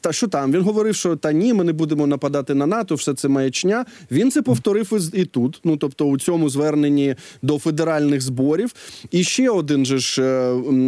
та 0.00 0.12
що 0.12 0.28
там? 0.28 0.52
Він 0.52 0.62
говорив, 0.62 0.94
що 0.94 1.16
та 1.16 1.32
ні, 1.32 1.54
ми 1.54 1.64
не 1.64 1.72
будемо 1.72 2.06
нападати 2.06 2.54
на 2.54 2.66
НАТО, 2.66 2.94
все 2.94 3.14
це 3.14 3.28
маячня. 3.28 3.84
Він 4.10 4.30
це 4.30 4.42
повторив 4.42 4.92
і, 5.14 5.20
і 5.20 5.24
тут. 5.24 5.60
Ну 5.64 5.76
тобто, 5.76 6.04
у 6.06 6.18
цьому 6.18 6.48
зверненні 6.48 7.14
до 7.42 7.58
федеральних 7.58 8.20
зборів. 8.20 8.72
І 9.10 9.24
ще 9.24 9.50
один 9.50 9.86
же 9.86 9.98
ж 9.98 10.22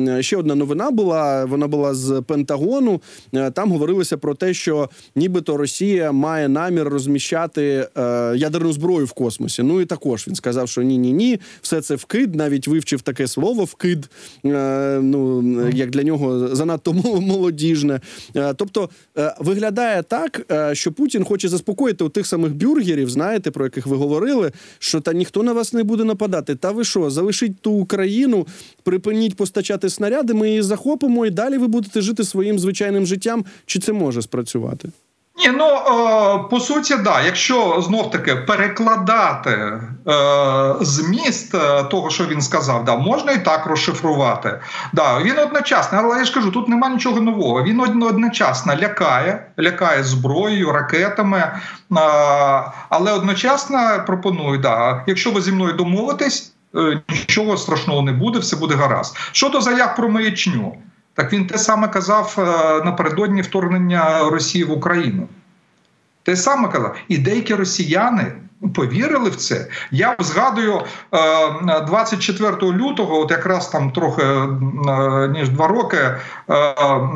е, 0.09 0.23
ще 0.23 0.37
одна 0.37 0.55
новина 0.55 0.91
була. 0.91 1.45
Вона 1.45 1.67
була 1.67 1.95
з 1.95 2.23
Пентагону. 2.27 3.03
Е, 3.35 3.51
Там 3.51 3.73
говорилося 3.73 4.17
про 4.17 4.35
те, 4.35 4.55
що 4.55 4.91
нібито 5.17 5.57
Росія 5.57 6.13
має 6.13 6.49
намір 6.49 6.89
розміщати 6.89 7.89
е, 7.97 8.33
ядерну 8.37 8.73
зброю 8.73 9.07
в 9.07 9.13
космосі. 9.13 9.63
Ну 9.63 9.81
і 9.81 9.85
також 9.85 10.29
він 10.29 10.35
сказав, 10.35 10.69
що 10.69 10.83
ні, 10.83 10.99
ні, 10.99 11.13
ні, 11.13 11.41
все 11.63 11.81
це 11.81 11.95
вкид. 11.95 12.35
Навіть 12.35 12.69
вивчив 12.69 13.01
таке 13.03 13.27
слово 13.27 13.65
вкид. 13.65 14.09
Е, 14.47 15.01
ну 15.03 15.43
як 15.69 15.91
для 15.91 16.03
нього 16.03 16.57
занадто 16.57 16.93
молодіжне. 17.21 18.01
Е, 18.37 18.55
Тобто 18.55 18.91
е, 19.19 19.35
виглядає 19.39 20.03
так, 20.03 20.53
що 20.73 20.93
Путін 20.93 21.25
хоче 21.25 21.49
заспокоїти 21.49 22.05
у 22.05 22.09
тих 22.09 22.27
самих 22.27 22.55
бюргерів, 22.55 23.11
знаєте, 23.11 23.51
про 23.51 23.65
яких 23.65 23.87
ви 23.87 23.97
говорили, 23.97 24.53
що 24.79 25.01
та 25.01 25.13
ніхто 25.13 25.43
на 25.43 25.53
вас 25.53 25.73
не 25.73 25.83
буде 25.83 26.05
нападати. 26.05 26.55
Та 26.55 26.71
ви 26.71 26.85
що, 26.85 27.11
залишіть 27.11 27.61
ту 27.61 27.73
Україну, 27.73 28.47
припиніть 28.83 29.37
постачати 29.37 29.91
снаряди, 29.91 30.35
ми 30.35 30.49
її 30.49 30.63
захопимо, 30.63 31.27
і 31.27 31.31
далі 31.31 31.59
ви 31.59 31.67
будете 31.67 32.01
жити 32.01 32.25
своїм 32.25 32.59
звичайним 32.59 33.07
життям. 33.07 33.45
Чи 33.67 33.79
це 33.79 33.93
може 33.93 34.23
спрацювати? 34.23 34.89
Ні, 35.43 35.51
ну 35.59 35.67
е, 35.67 36.49
по 36.51 36.61
суті, 36.61 36.97
да. 36.97 37.21
Якщо 37.21 37.81
знов 37.81 38.11
таки 38.11 38.37
перекладати 38.37 39.51
е, 39.51 39.81
зміст 40.81 41.55
е, 41.55 41.83
того, 41.83 42.11
що 42.11 42.27
він 42.27 42.43
сказав, 42.43 42.85
да, 42.85 42.97
можна 42.97 43.33
і 43.33 43.45
так 43.45 43.67
розшифрувати. 43.67 44.61
Да, 44.93 45.23
він 45.23 45.39
одночасно, 45.39 45.99
але 46.03 46.19
я 46.19 46.25
ж 46.25 46.35
кажу, 46.35 46.51
тут 46.51 46.69
нема 46.69 46.89
нічого 46.89 47.21
нового. 47.21 47.63
Він 47.63 48.03
одночасно 48.03 48.75
лякає, 48.83 49.47
лякає 49.61 50.05
зброєю, 50.05 50.73
ракетами, 50.73 51.39
е, 51.39 51.53
але 52.89 53.13
одночасно 53.13 54.05
пропонує, 54.07 54.59
да, 54.59 55.05
якщо 55.07 55.31
ви 55.31 55.41
зі 55.41 55.53
мною 55.53 55.73
домовитесь, 55.73 56.53
е, 56.75 57.01
нічого 57.09 57.57
страшного 57.57 58.03
не 58.03 58.13
буде, 58.13 58.39
все 58.39 58.57
буде 58.57 58.75
гаразд. 58.75 59.17
Щодо 59.33 59.61
заяв 59.61 59.97
про 59.97 60.09
маячню. 60.09 60.77
Так 61.15 61.33
він 61.33 61.47
те 61.47 61.59
саме 61.59 61.89
казав 61.89 62.37
е, 62.39 62.43
напередодні 62.85 63.43
вторгнення 63.43 64.31
Росії 64.31 64.65
в 64.65 64.73
Україну. 64.73 65.29
Те 66.23 66.37
саме 66.37 66.69
казав. 66.69 66.97
І 67.09 67.19
деякі 67.19 67.55
росіяни 67.55 68.33
повірили 68.75 69.31
в 69.31 69.37
це. 69.37 69.67
Я 69.91 70.17
згадую 70.19 70.81
е, 71.15 71.81
24 71.81 72.57
лютого, 72.63 73.21
от 73.21 73.31
якраз 73.31 73.69
там 73.69 73.91
трохи 73.91 74.23
е, 74.23 75.29
ніж 75.29 75.49
два 75.49 75.67
роки, 75.69 75.97
е, 75.97 76.19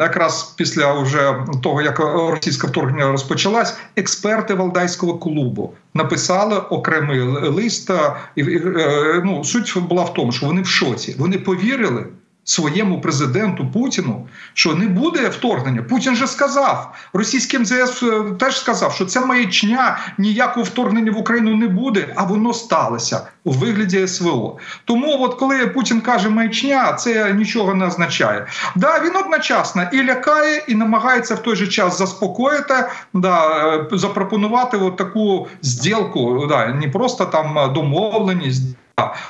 якраз 0.00 0.54
після 0.56 0.92
вже 0.92 1.34
того, 1.62 1.82
як 1.82 1.98
російське 2.30 2.66
вторгнення 2.66 3.12
розпочалось, 3.12 3.76
експерти 3.96 4.54
Валдайського 4.54 5.18
клубу 5.18 5.72
написали 5.94 6.56
окремий 6.56 7.20
лист. 7.48 7.90
е, 7.90 8.14
е, 8.38 9.22
ну, 9.24 9.44
суть 9.44 9.78
була 9.78 10.04
в 10.04 10.14
тому, 10.14 10.32
що 10.32 10.46
вони 10.46 10.62
в 10.62 10.66
шоці. 10.66 11.16
Вони 11.18 11.38
повірили 11.38 12.06
своєму 12.46 13.00
президенту 13.00 13.66
Путіну, 13.66 14.28
що 14.54 14.74
не 14.74 14.88
буде 14.88 15.28
вторгнення. 15.28 15.82
Путін 15.82 16.16
же 16.16 16.26
сказав, 16.26 16.94
російський 17.12 17.60
МЗС 17.60 18.02
е, 18.02 18.22
теж 18.38 18.58
сказав, 18.58 18.92
що 18.92 19.06
це 19.06 19.26
маячня, 19.26 19.98
ніякого 20.18 20.64
вторгнення 20.64 21.12
в 21.12 21.18
Україну 21.18 21.56
не 21.56 21.68
буде, 21.68 22.12
а 22.16 22.24
воно 22.24 22.54
сталося 22.54 23.20
у 23.44 23.50
вигляді 23.50 24.06
СВО. 24.06 24.58
Тому, 24.84 25.16
от 25.20 25.34
коли 25.34 25.66
Путін 25.66 26.00
каже 26.00 26.28
маячня, 26.28 26.92
це 26.92 27.32
нічого 27.32 27.74
не 27.74 27.86
означає. 27.86 28.46
Да, 28.76 29.00
він 29.00 29.16
одночасно 29.16 29.88
і 29.92 30.04
лякає, 30.04 30.62
і 30.68 30.74
намагається 30.74 31.34
в 31.34 31.42
той 31.42 31.56
же 31.56 31.66
час 31.66 31.98
заспокоїти, 31.98 32.74
да, 33.14 33.66
е, 33.76 33.88
запропонувати 33.92 34.76
от 34.76 34.96
таку 34.96 35.48
зділку, 35.62 36.46
да, 36.48 36.66
не 36.66 36.88
просто 36.88 37.24
там 37.24 37.72
домовленість. 37.74 38.76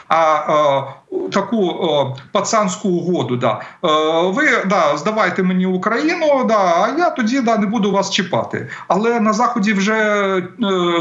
А 0.08 0.94
таку 1.32 1.68
о, 1.68 2.16
пацанську 2.32 2.88
угоду. 2.88 3.36
Да. 3.36 3.60
Е, 3.84 3.88
ви 4.30 4.46
да, 4.66 4.96
здавайте 4.96 5.42
мені 5.42 5.66
Україну, 5.66 6.44
да, 6.48 6.58
а 6.58 6.98
я 6.98 7.10
тоді 7.10 7.40
да, 7.40 7.58
не 7.58 7.66
буду 7.66 7.92
вас 7.92 8.10
чіпати. 8.10 8.68
Але 8.88 9.20
на 9.20 9.32
Заході 9.32 9.72
вже 9.72 9.94
е, 9.94 10.42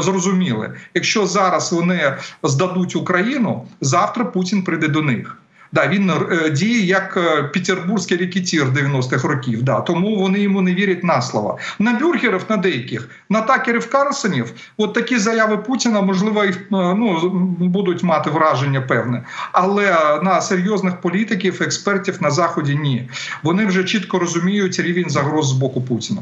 зрозуміли, 0.00 0.72
якщо 0.94 1.26
зараз 1.26 1.72
вони 1.72 2.16
здадуть 2.42 2.96
Україну, 2.96 3.66
завтра 3.80 4.24
Путін 4.24 4.62
прийде 4.62 4.88
до 4.88 5.02
них. 5.02 5.38
Да, 5.76 5.88
він 5.88 6.10
е, 6.10 6.50
діє 6.50 6.80
як 6.80 7.16
е, 7.16 7.42
петербурзький 7.42 8.16
рекетір 8.16 8.64
90-х 8.64 9.28
років. 9.28 9.62
Да, 9.62 9.80
тому 9.80 10.16
вони 10.16 10.40
йому 10.40 10.62
не 10.62 10.74
вірять 10.74 11.04
на 11.04 11.22
слово. 11.22 11.58
На 11.78 11.92
бюргерів, 11.92 12.44
на 12.48 12.56
деяких, 12.56 13.08
на 13.28 13.40
такерів 13.40 13.90
Карлсонів, 13.90 14.52
от 14.76 14.94
такі 14.94 15.18
заяви 15.18 15.58
Путіна, 15.58 16.00
можливо, 16.02 16.44
і, 16.44 16.48
е, 16.50 16.54
ну, 16.70 17.30
будуть 17.60 18.02
мати 18.02 18.30
враження 18.30 18.80
певне. 18.80 19.24
Але 19.52 20.20
на 20.22 20.40
серйозних 20.40 21.00
політиків, 21.00 21.62
експертів 21.62 22.22
на 22.22 22.30
Заході 22.30 22.76
ні. 22.76 23.08
Вони 23.42 23.66
вже 23.66 23.84
чітко 23.84 24.18
розуміють 24.18 24.80
рівень 24.80 25.10
загроз 25.10 25.48
з 25.48 25.52
боку 25.52 25.82
Путіна. 25.82 26.20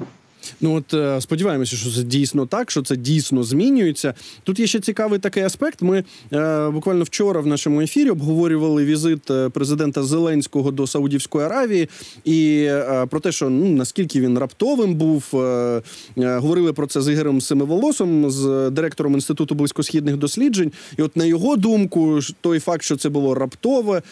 Ну 0.60 0.74
от 0.74 0.94
е, 0.94 1.20
сподіваємося, 1.20 1.76
що 1.76 1.90
це 1.90 2.02
дійсно 2.02 2.46
так, 2.46 2.70
що 2.70 2.82
це 2.82 2.96
дійсно 2.96 3.44
змінюється. 3.44 4.14
Тут 4.42 4.58
є 4.58 4.66
ще 4.66 4.80
цікавий 4.80 5.18
такий 5.18 5.42
аспект. 5.42 5.82
Ми 5.82 6.04
е, 6.32 6.70
буквально 6.70 7.04
вчора 7.04 7.40
в 7.40 7.46
нашому 7.46 7.80
ефірі 7.80 8.10
обговорювали 8.10 8.84
візит 8.84 9.30
е, 9.30 9.48
президента 9.48 10.02
Зеленського 10.02 10.70
до 10.70 10.86
Саудівської 10.86 11.44
Аравії 11.44 11.88
і 12.24 12.64
е, 12.68 13.06
про 13.10 13.20
те, 13.20 13.32
що 13.32 13.50
ну 13.50 13.68
наскільки 13.68 14.20
він 14.20 14.38
раптовим 14.38 14.94
був. 14.94 15.24
Е, 15.34 15.82
е, 16.18 16.38
говорили 16.38 16.72
про 16.72 16.86
це 16.86 17.02
з 17.02 17.12
Ігорем 17.12 17.40
Семиволосом, 17.40 18.30
з 18.30 18.70
директором 18.70 19.14
інституту 19.14 19.54
близькосхідних 19.54 20.16
досліджень. 20.16 20.72
І 20.98 21.02
от 21.02 21.16
на 21.16 21.24
його 21.24 21.56
думку, 21.56 22.20
той 22.40 22.58
факт, 22.58 22.82
що 22.82 22.96
це 22.96 23.08
було 23.08 23.34
раптове, 23.34 24.02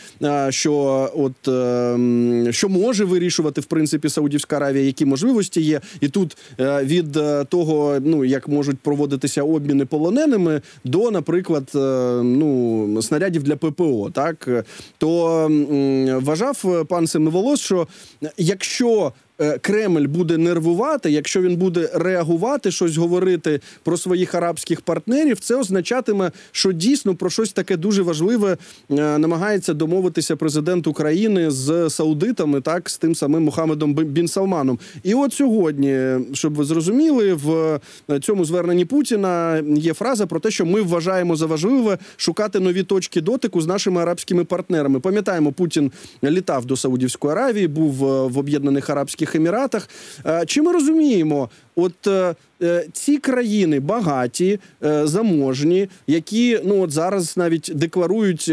що 0.50 0.72
от 1.16 1.48
е, 1.48 2.52
що 2.52 2.68
може 2.68 3.04
вирішувати 3.04 3.60
в 3.60 3.64
принципі 3.64 4.08
Саудівська 4.08 4.56
Аравія, 4.56 4.84
які 4.84 5.04
можливості 5.04 5.60
є, 5.60 5.80
і 6.00 6.08
тут 6.08 6.21
е, 6.60 6.84
від 6.84 7.16
е, 7.16 7.44
того, 7.44 7.98
ну 8.00 8.24
як 8.24 8.48
можуть 8.48 8.78
проводитися 8.78 9.42
обміни 9.42 9.84
полоненими, 9.84 10.60
до, 10.84 11.10
наприклад, 11.10 11.70
е, 11.74 11.78
ну 12.22 13.02
снарядів 13.02 13.42
для 13.42 13.56
ППО, 13.56 14.10
так? 14.10 14.48
То 14.98 15.48
вважав 16.22 16.86
пан 16.88 17.06
Семиволос, 17.06 17.60
що 17.60 17.86
якщо 18.36 19.12
Кремль 19.60 20.06
буде 20.06 20.38
нервувати, 20.38 21.10
якщо 21.10 21.42
він 21.42 21.56
буде 21.56 21.90
реагувати, 21.94 22.70
щось 22.70 22.96
говорити 22.96 23.60
про 23.82 23.96
своїх 23.96 24.34
арабських 24.34 24.80
партнерів, 24.80 25.40
це 25.40 25.56
означатиме, 25.56 26.32
що 26.52 26.72
дійсно 26.72 27.14
про 27.14 27.30
щось 27.30 27.52
таке 27.52 27.76
дуже 27.76 28.02
важливе 28.02 28.56
е, 28.90 29.18
намагається 29.18 29.74
домовитися 29.74 30.36
президент 30.36 30.86
України 30.86 31.50
з 31.50 31.90
саудитами, 31.90 32.60
так 32.60 32.90
з 32.90 32.98
тим 32.98 33.14
самим 33.14 33.44
Мохамедом 33.44 33.94
Бін 33.94 34.28
Салманом. 34.28 34.78
І 35.02 35.14
от 35.14 35.32
сьогодні, 35.32 35.98
щоб 36.32 36.54
ви 36.54 36.64
зрозуміли, 36.64 37.34
в 37.34 37.80
цьому 38.20 38.44
зверненні 38.44 38.84
Путіна 38.84 39.62
є 39.76 39.94
фраза 39.94 40.26
про 40.26 40.40
те, 40.40 40.50
що 40.50 40.66
ми 40.66 40.82
вважаємо 40.82 41.36
за 41.36 41.46
важливе 41.46 41.98
шукати 42.16 42.60
нові 42.60 42.82
точки 42.82 43.20
дотику 43.20 43.60
з 43.60 43.66
нашими 43.66 44.02
арабськими 44.02 44.44
партнерами. 44.44 45.00
Пам'ятаємо, 45.00 45.52
Путін 45.52 45.92
літав 46.24 46.64
до 46.64 46.76
Саудівської 46.76 47.32
Аравії, 47.32 47.68
був 47.68 48.04
е, 48.04 48.26
в 48.26 48.38
Об'єднаних 48.38 48.90
Арабських 48.90 49.31
Еміратах. 49.34 49.88
Е, 50.26 50.46
Чи 50.46 50.62
ми 50.62 50.72
розуміємо, 50.72 51.48
от 51.76 52.06
е, 52.06 52.34
е, 52.62 52.86
ці 52.92 53.18
країни 53.18 53.80
багаті, 53.80 54.58
заможні, 55.04 55.88
які 56.06 56.60
ну 56.64 56.80
от 56.80 56.90
зараз 56.90 57.36
навіть 57.36 57.70
декларують 57.74 58.52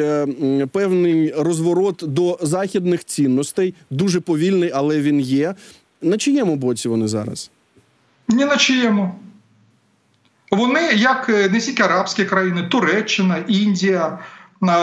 певний 0.71 1.33
розворот 1.37 2.03
до 2.07 2.39
західних 2.41 3.05
цінностей, 3.05 3.73
дуже 3.89 4.19
повільний, 4.19 4.71
але 4.73 5.01
він 5.01 5.19
є. 5.19 5.55
На 6.01 6.17
чиєму 6.17 6.55
боці 6.55 6.89
вони 6.89 7.07
зараз? 7.07 7.51
Ні 8.27 8.45
на 8.45 8.57
чиєму. 8.57 9.15
Вони, 10.51 10.81
як 10.95 11.29
не 11.29 11.59
тільки 11.59 11.83
арабські 11.83 12.25
країни, 12.25 12.63
Туреччина, 12.63 13.37
Індія, 13.47 14.19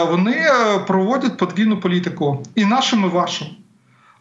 вони 0.09 0.45
проводять 0.87 1.37
подвійну 1.37 1.79
політику 1.79 2.43
і 2.55 2.65
нашим, 2.65 3.05
і 3.05 3.07
вашим. 3.07 3.47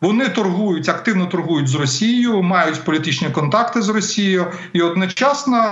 Вони 0.01 0.29
торгують, 0.29 0.89
активно 0.89 1.27
торгують 1.27 1.69
з 1.69 1.75
Росією, 1.75 2.43
мають 2.43 2.85
політичні 2.85 3.31
контакти 3.31 3.83
з 3.83 3.89
Росією 3.89 4.47
і 4.73 4.83
одночасно 4.83 5.57
е, 5.57 5.69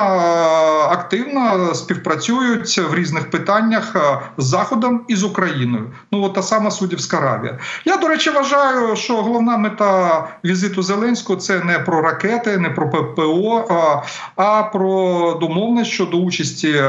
активно 0.93 1.75
співпрацюють 1.75 2.79
в 2.79 2.95
різних 2.95 3.31
питаннях 3.31 3.97
е, 3.97 4.21
з 4.39 4.45
Заходом 4.45 5.01
і 5.09 5.17
з 5.17 5.25
Україною. 5.25 5.91
Ну 6.13 6.23
от 6.23 6.35
та 6.35 6.43
сама 6.43 6.71
Судівська 6.71 7.17
Аравія. 7.17 7.59
Я 7.85 7.97
до 7.97 8.09
речі 8.09 8.31
вважаю, 8.31 8.97
що 8.97 9.23
головна 9.23 9.57
мета 9.57 10.29
візиту 10.45 10.83
Зеленського 10.83 11.39
це 11.39 11.65
не 11.65 11.79
про 11.79 12.03
ракети, 12.03 12.59
не 12.59 12.71
про 12.71 12.91
ППО, 12.91 13.67
а, 13.71 14.03
а 14.43 14.63
про 14.63 15.35
домовленість 15.41 15.91
щодо 15.91 16.17
участі 16.17 16.83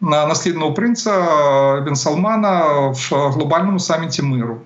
наслідного 0.00 0.74
принца 0.74 1.22
Бен 1.80 1.96
Салмана 1.96 2.64
в 2.76 3.10
глобальному 3.10 3.78
саміті 3.78 4.22
миру. 4.22 4.60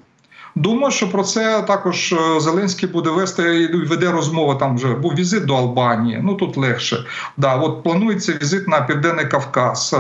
Думаю, 0.61 0.91
що 0.91 1.11
про 1.11 1.23
це 1.23 1.63
також 1.63 2.13
е, 2.13 2.41
Зеленський 2.41 2.89
буде 2.89 3.11
вести 3.11 3.63
і 3.63 3.77
веде 3.77 4.11
розмову. 4.11 4.55
Там 4.55 4.77
вже 4.77 4.89
був 4.89 5.15
візит 5.15 5.45
до 5.45 5.57
Албанії. 5.57 6.21
Ну 6.23 6.35
тут 6.35 6.57
легше. 6.57 7.05
Да, 7.37 7.57
от 7.57 7.83
планується 7.83 8.33
візит 8.43 8.69
на 8.69 8.81
південний 8.81 9.29
Кавказ. 9.29 9.97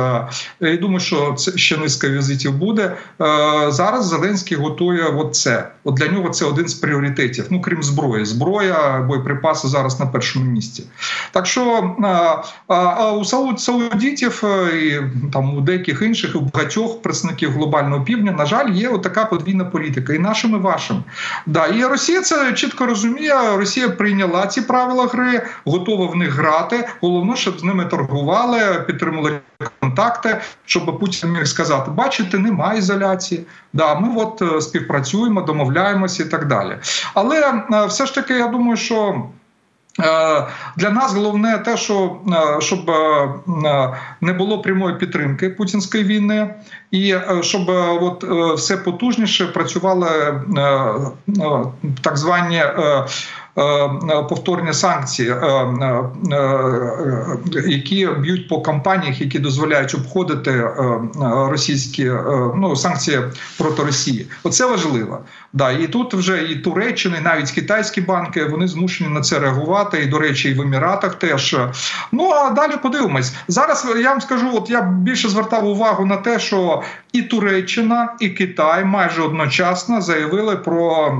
Е, 0.62 0.74
І 0.74 0.76
думаю, 0.76 1.00
що 1.00 1.34
це 1.38 1.58
ще 1.58 1.76
низка 1.76 2.08
візитів 2.08 2.54
буде. 2.54 2.96
Е, 3.20 3.26
Зараз 3.68 4.06
Зеленський 4.06 4.56
готує 4.56 5.04
от 5.04 5.34
це. 5.34 5.70
От 5.84 5.94
для 5.94 6.08
нього 6.08 6.28
це 6.28 6.44
один 6.44 6.68
з 6.68 6.74
пріоритетів. 6.74 7.46
Ну 7.50 7.60
крім 7.60 7.82
зброї, 7.82 8.24
зброя, 8.24 9.04
боєприпаси 9.08 9.68
зараз 9.68 10.00
на 10.00 10.06
першому 10.06 10.44
місці. 10.44 10.84
Так 11.32 11.46
що 11.46 11.94
а, 12.68 13.12
у 13.12 13.24
Сауд, 13.24 13.60
саудітів 13.60 14.44
і 14.82 15.00
там 15.32 15.56
у 15.56 15.60
деяких 15.60 16.02
інших, 16.02 16.36
у 16.36 16.40
багатьох 16.40 17.02
представників 17.02 17.50
глобального 17.50 18.04
півдня, 18.04 18.32
на 18.32 18.46
жаль, 18.46 18.70
є 18.70 18.98
така 18.98 19.24
подвійна 19.24 19.64
політика. 19.64 20.14
І 20.14 20.18
нашим, 20.18 20.49
і 20.56 20.58
вашим. 20.58 21.04
Да, 21.46 21.66
і 21.66 21.84
Росія 21.84 22.22
це 22.22 22.52
чітко 22.52 22.86
розуміє. 22.86 23.34
Росія 23.56 23.88
прийняла 23.88 24.46
ці 24.46 24.60
правила 24.60 25.06
гри, 25.06 25.42
готова 25.64 26.06
в 26.06 26.16
них 26.16 26.32
грати. 26.32 26.88
Головне, 27.00 27.36
щоб 27.36 27.60
з 27.60 27.64
ними 27.64 27.84
торгували, 27.84 28.84
підтримували 28.86 29.40
контакти, 29.80 30.40
щоб 30.66 30.98
Путін 31.00 31.32
міг 31.32 31.46
сказати: 31.46 31.90
бачите, 31.90 32.38
немає 32.38 32.78
ізоляції. 32.78 33.44
Да, 33.72 33.94
ми 33.94 34.22
от 34.22 34.62
співпрацюємо, 34.62 35.40
домовляємося 35.40 36.22
і 36.22 36.26
так 36.26 36.46
далі. 36.46 36.78
Але 37.14 37.62
все 37.88 38.06
ж 38.06 38.14
таки, 38.14 38.34
я 38.34 38.46
думаю, 38.46 38.76
що. 38.76 39.24
Для 40.76 40.90
нас 40.90 41.14
головне 41.14 41.58
те, 41.58 41.76
що 41.76 42.16
щоб 42.58 42.90
не 44.20 44.32
було 44.32 44.62
прямої 44.62 44.96
підтримки 44.96 45.50
путінської 45.50 46.04
війни, 46.04 46.54
і 46.90 47.14
щоб 47.40 47.68
от 48.00 48.24
все 48.58 48.76
потужніше 48.76 49.46
працювали 49.46 50.40
так 52.02 52.16
звані. 52.16 52.62
Повторні 54.28 54.72
санкції, 54.72 55.34
які 57.66 58.08
б'ють 58.18 58.48
по 58.48 58.60
кампаніях, 58.60 59.20
які 59.20 59.38
дозволяють 59.38 59.94
обходити 59.94 60.70
російські 61.22 62.04
ну, 62.56 62.76
санкції 62.76 63.20
проти 63.58 63.82
Росії. 63.82 64.26
Оце 64.42 64.66
важливо. 64.66 65.18
Да, 65.52 65.70
і 65.70 65.86
тут 65.86 66.14
вже 66.14 66.42
і 66.42 66.56
Туреччина, 66.56 67.16
і 67.16 67.20
навіть 67.20 67.50
китайські 67.50 68.00
банки 68.00 68.44
вони 68.44 68.68
змушені 68.68 69.10
на 69.10 69.20
це 69.20 69.38
реагувати. 69.38 70.02
І 70.02 70.06
до 70.06 70.18
речі, 70.18 70.50
і 70.50 70.54
в 70.54 70.60
Еміратах 70.60 71.14
теж. 71.14 71.56
Ну 72.12 72.30
а 72.30 72.50
далі 72.50 72.72
подивимось. 72.82 73.34
Зараз 73.48 73.86
я 73.96 74.10
вам 74.10 74.20
скажу, 74.20 74.50
от 74.54 74.70
я 74.70 74.82
більше 74.82 75.28
звертав 75.28 75.66
увагу 75.66 76.06
на 76.06 76.16
те, 76.16 76.38
що 76.38 76.82
і 77.12 77.22
Туреччина, 77.22 78.14
і 78.20 78.28
Китай 78.28 78.84
майже 78.84 79.22
одночасно 79.22 80.00
заявили 80.00 80.56
про 80.56 81.12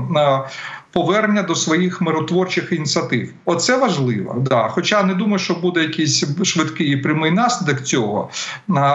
повернення 0.91 1.43
до 1.43 1.55
своїх 1.55 2.01
миротворчих 2.01 2.71
ініціатив. 2.71 3.33
Оце 3.45 3.77
важливо. 3.77 4.35
Да. 4.39 4.67
Хоча 4.67 5.03
не 5.03 5.13
думаю, 5.13 5.39
що 5.39 5.53
буде 5.53 5.81
якийсь 5.81 6.43
швидкий 6.43 6.87
і 6.87 6.97
прямий 6.97 7.31
наслідок 7.31 7.81
цього, 7.81 8.29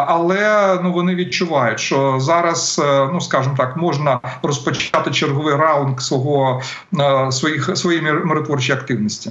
але 0.06 0.78
ну 0.82 0.92
вони 0.92 1.14
відчувають, 1.14 1.80
що 1.80 2.20
зараз, 2.20 2.82
ну 3.12 3.20
скажімо 3.20 3.54
так, 3.58 3.76
можна 3.76 4.20
розпочати 4.42 5.10
черговий 5.10 5.56
раунд 5.56 6.00
свого 6.00 6.62
своїх 7.30 7.76
своєї 7.76 8.02
миротворчої 8.02 8.78
активності. 8.78 9.30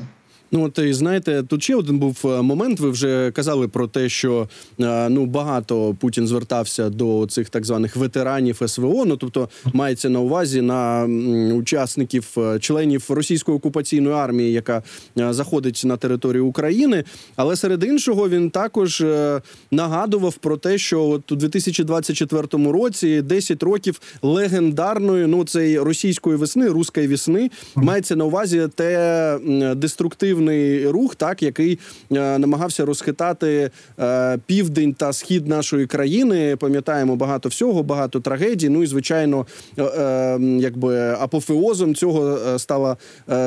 Ну, 0.56 0.64
от 0.64 0.78
і 0.78 0.94
знаєте, 0.94 1.44
тут 1.44 1.64
ще 1.64 1.76
один 1.76 2.00
був 2.00 2.20
момент. 2.24 2.80
Ви 2.80 2.90
вже 2.90 3.32
казали 3.32 3.68
про 3.68 3.88
те, 3.88 4.10
що 4.10 4.48
ну 5.10 5.26
багато 5.26 5.96
Путін 6.00 6.28
звертався 6.28 6.90
до 6.90 7.28
цих 7.30 7.50
так 7.50 7.66
званих 7.66 7.96
ветеранів 7.96 8.62
СВО. 8.66 9.06
Ну 9.06 9.18
тобто 9.18 9.50
мається 9.74 10.10
на 10.10 10.20
увазі 10.20 10.62
на 10.62 11.06
учасників, 11.56 12.38
членів 12.60 13.06
російської 13.10 13.58
окупаційної 13.58 14.16
армії, 14.16 14.52
яка 14.52 14.84
заходить 15.16 15.82
на 15.86 15.98
територію 15.98 16.46
України. 16.46 17.04
Але 17.36 17.56
серед 17.56 17.84
іншого 17.84 18.30
він 18.30 18.50
також 18.50 19.04
нагадував 19.72 20.38
про 20.38 20.58
те, 20.58 20.78
що 20.78 21.04
от 21.04 21.32
у 21.32 21.36
2024 21.36 22.72
році 22.72 23.22
10 23.22 23.64
років 23.64 24.02
легендарної 24.22 25.28
ну 25.28 25.46
цієї 25.46 25.80
російської 25.80 26.38
весни, 26.38 26.68
руської 26.68 27.08
весни, 27.08 27.52
мається 27.76 28.16
на 28.16 28.26
увазі 28.26 28.68
те 28.76 29.40
деструктивне 29.76 30.45
рух, 30.88 31.16
так 31.16 31.44
який 31.44 31.80
е, 32.12 32.40
намагався 32.40 32.86
розхитати 32.86 33.70
е, 34.00 34.38
південь 34.46 34.94
та 34.94 35.14
схід 35.14 35.48
нашої 35.48 35.88
країни. 35.88 36.56
Пам'ятаємо 36.56 37.16
багато 37.16 37.50
всього, 37.50 37.84
багато 37.84 38.20
трагедій. 38.20 38.70
Ну 38.70 38.84
і 38.84 38.88
звичайно, 38.88 39.46
е, 39.80 40.40
якби 40.42 41.16
апофеозом 41.20 41.96
цього 41.96 42.40
стало, 42.60 42.98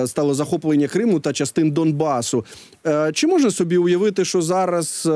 стало 0.06 0.34
захоплення 0.34 0.88
Криму 0.88 1.20
та 1.20 1.32
частин 1.32 1.70
Донбасу. 1.70 2.44
Чи 3.12 3.26
можна 3.26 3.50
собі 3.50 3.76
уявити, 3.76 4.24
що 4.24 4.42
зараз 4.42 5.08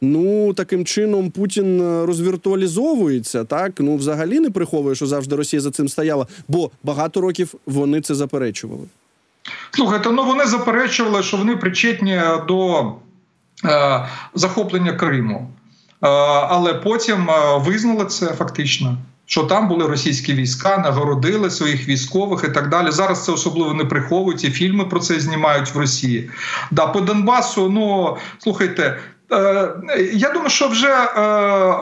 ну 0.00 0.52
таким 0.54 0.84
чином 0.84 1.30
Путін 1.30 1.82
розвіртуалізовується? 1.82 3.44
Так 3.44 3.72
ну 3.78 3.96
взагалі 3.96 4.40
не 4.40 4.50
приховує, 4.50 4.94
що 4.94 5.06
завжди 5.06 5.36
Росія 5.36 5.60
за 5.62 5.70
цим 5.70 5.88
стояла, 5.88 6.26
бо 6.48 6.70
багато 6.82 7.20
років 7.20 7.54
вони 7.66 8.00
це 8.00 8.14
заперечували. 8.14 8.86
Слухайте, 9.70 10.10
ну 10.10 10.24
вони 10.24 10.46
заперечували, 10.46 11.22
що 11.22 11.36
вони 11.36 11.56
причетні 11.56 12.20
до 12.48 12.92
е, 13.64 14.06
захоплення 14.34 14.92
Криму, 14.92 15.50
е, 16.02 16.08
але 16.48 16.74
потім 16.74 17.30
е, 17.30 17.58
визнали 17.58 18.04
це 18.04 18.26
фактично. 18.26 18.98
Що 19.26 19.42
там 19.42 19.68
були 19.68 19.86
російські 19.86 20.34
війська, 20.34 20.78
нагородили 20.78 21.50
своїх 21.50 21.88
військових 21.88 22.44
і 22.44 22.48
так 22.48 22.68
далі. 22.68 22.90
Зараз 22.90 23.24
це 23.24 23.32
особливо 23.32 23.74
не 23.74 23.84
приховують, 23.84 24.44
і 24.44 24.50
фільми 24.50 24.84
про 24.84 25.00
це 25.00 25.20
знімають 25.20 25.74
в 25.74 25.78
Росії. 25.78 26.30
Да, 26.70 26.86
по 26.86 27.00
Донбасу, 27.00 27.70
ну 27.70 28.16
слухайте, 28.38 28.98
я 30.12 30.30
думаю, 30.30 30.50
що 30.50 30.68
вже 30.68 30.88
е, 30.88 31.20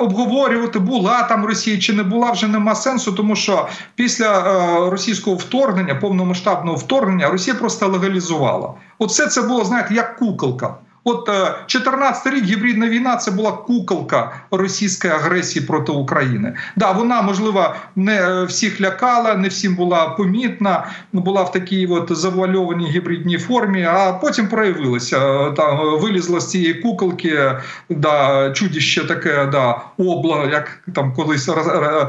обговорювати 0.00 0.78
була 0.78 1.22
там 1.22 1.46
Росія 1.46 1.78
чи 1.78 1.92
не 1.92 2.02
була, 2.02 2.32
вже 2.32 2.48
нема 2.48 2.74
сенсу, 2.74 3.12
тому 3.12 3.36
що 3.36 3.68
після 3.94 4.38
е, 4.38 4.90
російського 4.90 5.36
вторгнення, 5.36 5.94
повномасштабного 5.94 6.76
вторгнення, 6.76 7.30
Росія 7.30 7.56
просто 7.56 7.88
легалізувала. 7.88 8.74
Оце 8.98 9.26
це 9.26 9.42
було, 9.42 9.64
знаєте, 9.64 9.94
як 9.94 10.16
куколка. 10.16 10.74
От 11.04 11.28
е, 11.28 11.54
14 11.66 12.34
рік 12.34 12.44
гібридна 12.44 12.88
війна 12.88 13.16
це 13.16 13.30
була 13.30 13.52
куколка 13.52 14.32
російської 14.50 15.12
агресії 15.12 15.66
проти 15.66 15.92
України. 15.92 16.54
Да, 16.76 16.92
вона 16.92 17.22
можливо 17.22 17.74
не 17.96 18.14
е, 18.14 18.44
всіх 18.44 18.80
лякала, 18.80 19.34
не 19.34 19.48
всім 19.48 19.74
була 19.74 20.08
помітна, 20.08 20.86
була 21.12 21.42
в 21.42 21.52
такій 21.52 21.86
от 21.86 22.16
завуальованій 22.16 22.90
гібридній 22.90 23.38
формі, 23.38 23.82
а 23.84 24.12
потім 24.12 24.48
проявилася. 24.48 25.18
Е, 25.18 25.52
Там 25.52 25.80
е, 25.80 25.98
вилізла 25.98 26.40
з 26.40 26.50
цієї 26.50 26.74
куколки, 26.74 27.52
да, 27.88 28.50
чудіще 28.50 29.04
таке, 29.04 29.46
да, 29.46 29.80
обла, 29.98 30.48
як 30.52 30.80
там 30.94 31.12
колись 31.14 31.48
е, 31.48 31.52
е, 31.52 32.08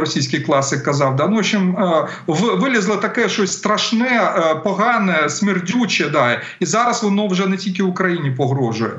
російський 0.00 0.40
класик 0.40 0.82
казав. 0.82 1.16
Да. 1.16 1.26
Ну, 1.26 1.36
в 1.36 1.38
общем, 1.38 1.76
е, 1.78 2.06
вилізло 2.56 2.96
таке 2.96 3.28
щось 3.28 3.52
страшне, 3.52 4.32
е, 4.36 4.54
погане, 4.54 5.28
смердюче. 5.28 6.08
Да, 6.08 6.40
і 6.60 6.66
зараз 6.66 7.02
воно 7.02 7.26
вже 7.26 7.46
не 7.46 7.56
тільки 7.56 7.82
Україні 7.88 8.30
погрожує. 8.30 8.90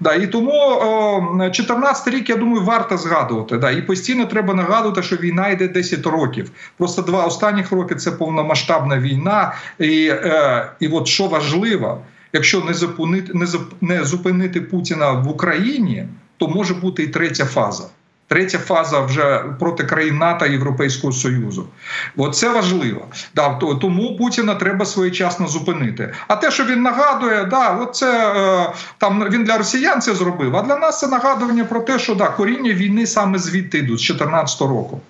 Да, 0.00 0.14
і 0.14 0.26
тому 0.26 0.52
о, 0.52 1.50
14 1.50 2.14
рік, 2.14 2.30
я 2.30 2.36
думаю, 2.36 2.64
варто 2.64 2.96
згадувати. 2.96 3.58
Да, 3.58 3.70
і 3.70 3.82
постійно 3.82 4.26
треба 4.26 4.54
нагадувати, 4.54 5.02
що 5.02 5.16
війна 5.16 5.48
йде 5.48 5.68
10 5.68 6.06
років. 6.06 6.50
Просто 6.76 7.02
два 7.02 7.24
останніх 7.24 7.72
роки 7.72 7.94
це 7.94 8.10
повномасштабна 8.10 8.98
війна. 8.98 9.54
І, 9.78 10.08
е, 10.08 10.72
і 10.80 10.88
от 10.88 11.06
що 11.06 11.26
важливо, 11.26 12.02
якщо 12.32 12.60
не 12.60 12.74
зупинити, 12.74 13.32
не 13.80 14.04
зупинити 14.04 14.60
Путіна 14.60 15.12
в 15.12 15.28
Україні, 15.28 16.04
то 16.36 16.48
може 16.48 16.74
бути 16.74 17.02
і 17.02 17.06
третя 17.06 17.44
фаза. 17.44 17.84
Третя 18.28 18.58
фаза 18.58 19.00
вже 19.00 19.44
проти 19.58 19.84
країн 19.84 20.18
НАТО 20.18 20.46
і 20.46 20.52
Європейського 20.52 21.12
Союзу. 21.12 21.68
Оце 22.16 22.48
важливо. 22.48 23.06
Да, 23.34 23.48
тому 23.54 24.16
Путіна 24.16 24.54
треба 24.54 24.84
своєчасно 24.84 25.48
зупинити. 25.48 26.14
А 26.28 26.36
те, 26.36 26.50
що 26.50 26.64
він 26.64 26.82
нагадує, 26.82 27.44
да, 27.44 27.70
оце, 27.70 28.32
е, 28.36 28.72
там 28.98 29.28
він 29.30 29.44
для 29.44 29.58
росіян 29.58 30.00
це 30.00 30.14
зробив. 30.14 30.56
А 30.56 30.62
для 30.62 30.76
нас 30.76 30.98
це 30.98 31.06
нагадування 31.06 31.64
про 31.64 31.80
те, 31.80 31.98
що 31.98 32.14
да, 32.14 32.26
коріння 32.26 32.72
війни 32.72 33.06
саме 33.06 33.38
звідти 33.38 33.78
йдуть 33.78 34.00
з 34.00 34.06
2014 34.06 34.60
року. 34.60 35.00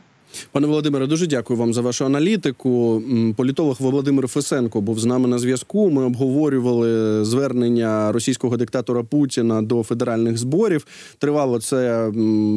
Пане 0.53 0.67
Володимире, 0.67 1.07
дуже 1.07 1.27
дякую 1.27 1.59
вам 1.59 1.75
за 1.75 1.81
вашу 1.81 2.05
аналітику. 2.05 3.03
Політолог 3.37 3.77
Володимир 3.81 4.29
Фесенко 4.29 4.81
був 4.81 4.99
з 4.99 5.05
нами 5.05 5.29
на 5.29 5.39
зв'язку. 5.39 5.91
Ми 5.91 6.05
обговорювали 6.05 7.25
звернення 7.25 8.13
російського 8.13 8.57
диктатора 8.57 9.03
Путіна 9.03 9.63
до 9.63 9.83
федеральних 9.83 10.39
зборів. 10.39 10.87
Тривало 11.19 11.61
це 11.61 12.11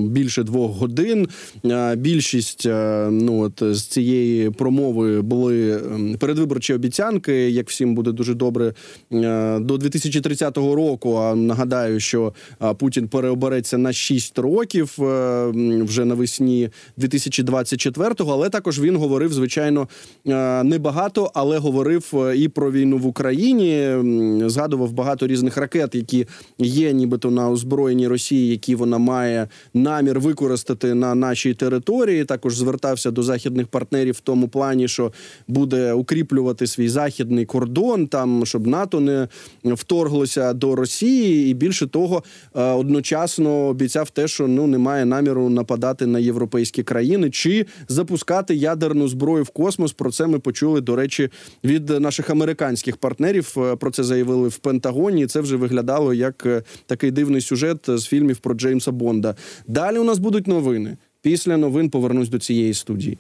більше 0.05 0.43
двох 0.43 0.77
годин. 0.77 1.27
Е, 1.65 1.95
Більшість 1.95 2.65
е, 2.65 3.07
ну 3.11 3.41
от 3.41 3.75
з 3.75 3.83
цієї 3.83 4.49
промови 4.49 5.21
були 5.21 5.81
передвиборчі 6.19 6.73
обіцянки. 6.73 7.49
Як 7.49 7.69
всім 7.69 7.95
буде 7.95 8.11
дуже 8.11 8.33
добре 8.33 8.73
е, 9.13 9.59
до 9.59 9.77
2030 9.77 10.57
року. 10.57 11.15
А 11.15 11.35
нагадаю, 11.35 11.99
що 11.99 12.33
Путін 12.77 13.07
переобереться 13.07 13.77
на 13.77 13.93
6 13.93 14.39
років 14.39 14.95
вже 15.85 16.05
навесні 16.05 16.69
2024-го, 17.63 18.33
але 18.33 18.49
також 18.49 18.79
він 18.79 18.95
говорив, 18.95 19.33
звичайно, 19.33 19.87
е, 20.27 20.63
небагато, 20.63 21.31
але 21.33 21.57
говорив 21.57 22.11
е, 22.13 22.37
і 22.37 22.47
про 22.47 22.71
війну 22.71 22.97
в 22.97 23.05
Україні. 23.05 23.95
Згадував 24.49 24.91
багато 24.91 25.27
різних 25.27 25.57
ракет, 25.57 25.95
які 25.95 26.27
є, 26.57 26.93
нібито 26.93 27.31
на 27.31 27.49
озброєнні 27.49 28.07
Росії, 28.07 28.51
які 28.51 28.75
вона 28.75 28.97
має 28.97 29.47
намір 29.73 30.19
використати 30.19 30.93
на 30.93 31.15
нашій 31.15 31.53
території. 31.53 32.25
Також 32.25 32.55
звертався 32.55 33.11
до 33.11 33.23
західних 33.23 33.67
партнерів 33.67 34.15
в 34.15 34.19
тому 34.19 34.47
плані, 34.47 34.87
що 34.87 35.11
буде 35.47 35.93
укріплювати 35.93 36.67
свій 36.67 36.89
західний 36.89 37.45
кордон, 37.45 38.07
там 38.07 38.45
щоб 38.45 38.67
НАТО 38.67 38.99
не 38.99 39.27
вторглося 39.63 40.53
до 40.53 40.75
Росії, 40.75 41.51
і 41.51 41.53
більше 41.53 41.87
того, 41.87 42.23
е, 42.55 42.61
одночасно 42.61 43.67
обіцяв 43.67 44.09
те, 44.09 44.27
що 44.27 44.47
ну 44.47 44.67
немає 44.67 45.05
наміру 45.05 45.49
нападати 45.49 46.05
на 46.05 46.19
європейські 46.19 46.83
країни 46.83 47.29
чи 47.29 47.50
запускати 47.87 48.55
ядерну 48.55 49.07
зброю 49.07 49.43
в 49.43 49.49
космос. 49.49 49.93
Про 49.93 50.11
це 50.11 50.27
ми 50.27 50.39
почули 50.39 50.81
до 50.81 50.95
речі 50.95 51.29
від 51.63 51.89
наших 51.89 52.29
американських 52.29 52.97
партнерів. 52.97 53.53
Е, 53.57 53.75
Про 53.75 53.91
це 53.91 54.03
заявили 54.03 54.47
в 54.47 54.57
Пентагоні. 54.57 55.27
Це 55.27 55.41
вже 55.41 55.55
виглядало 55.55 56.13
як 56.13 56.45
е, 56.45 56.63
такий 56.85 57.11
дивний 57.11 57.41
сюжет 57.41 57.77
з 57.87 58.05
фільмів 58.05 58.37
про 58.37 58.53
Джеймса 58.53 58.91
Бонда. 58.91 59.35
Далі 59.67 59.97
у 59.97 60.03
нас 60.03 60.19
будуть 60.19 60.47
новини. 60.47 60.97
Після 61.21 61.57
новин 61.57 61.89
повернусь 61.89 62.29
до 62.29 62.39
цієї 62.39 62.73
студії. 62.73 63.17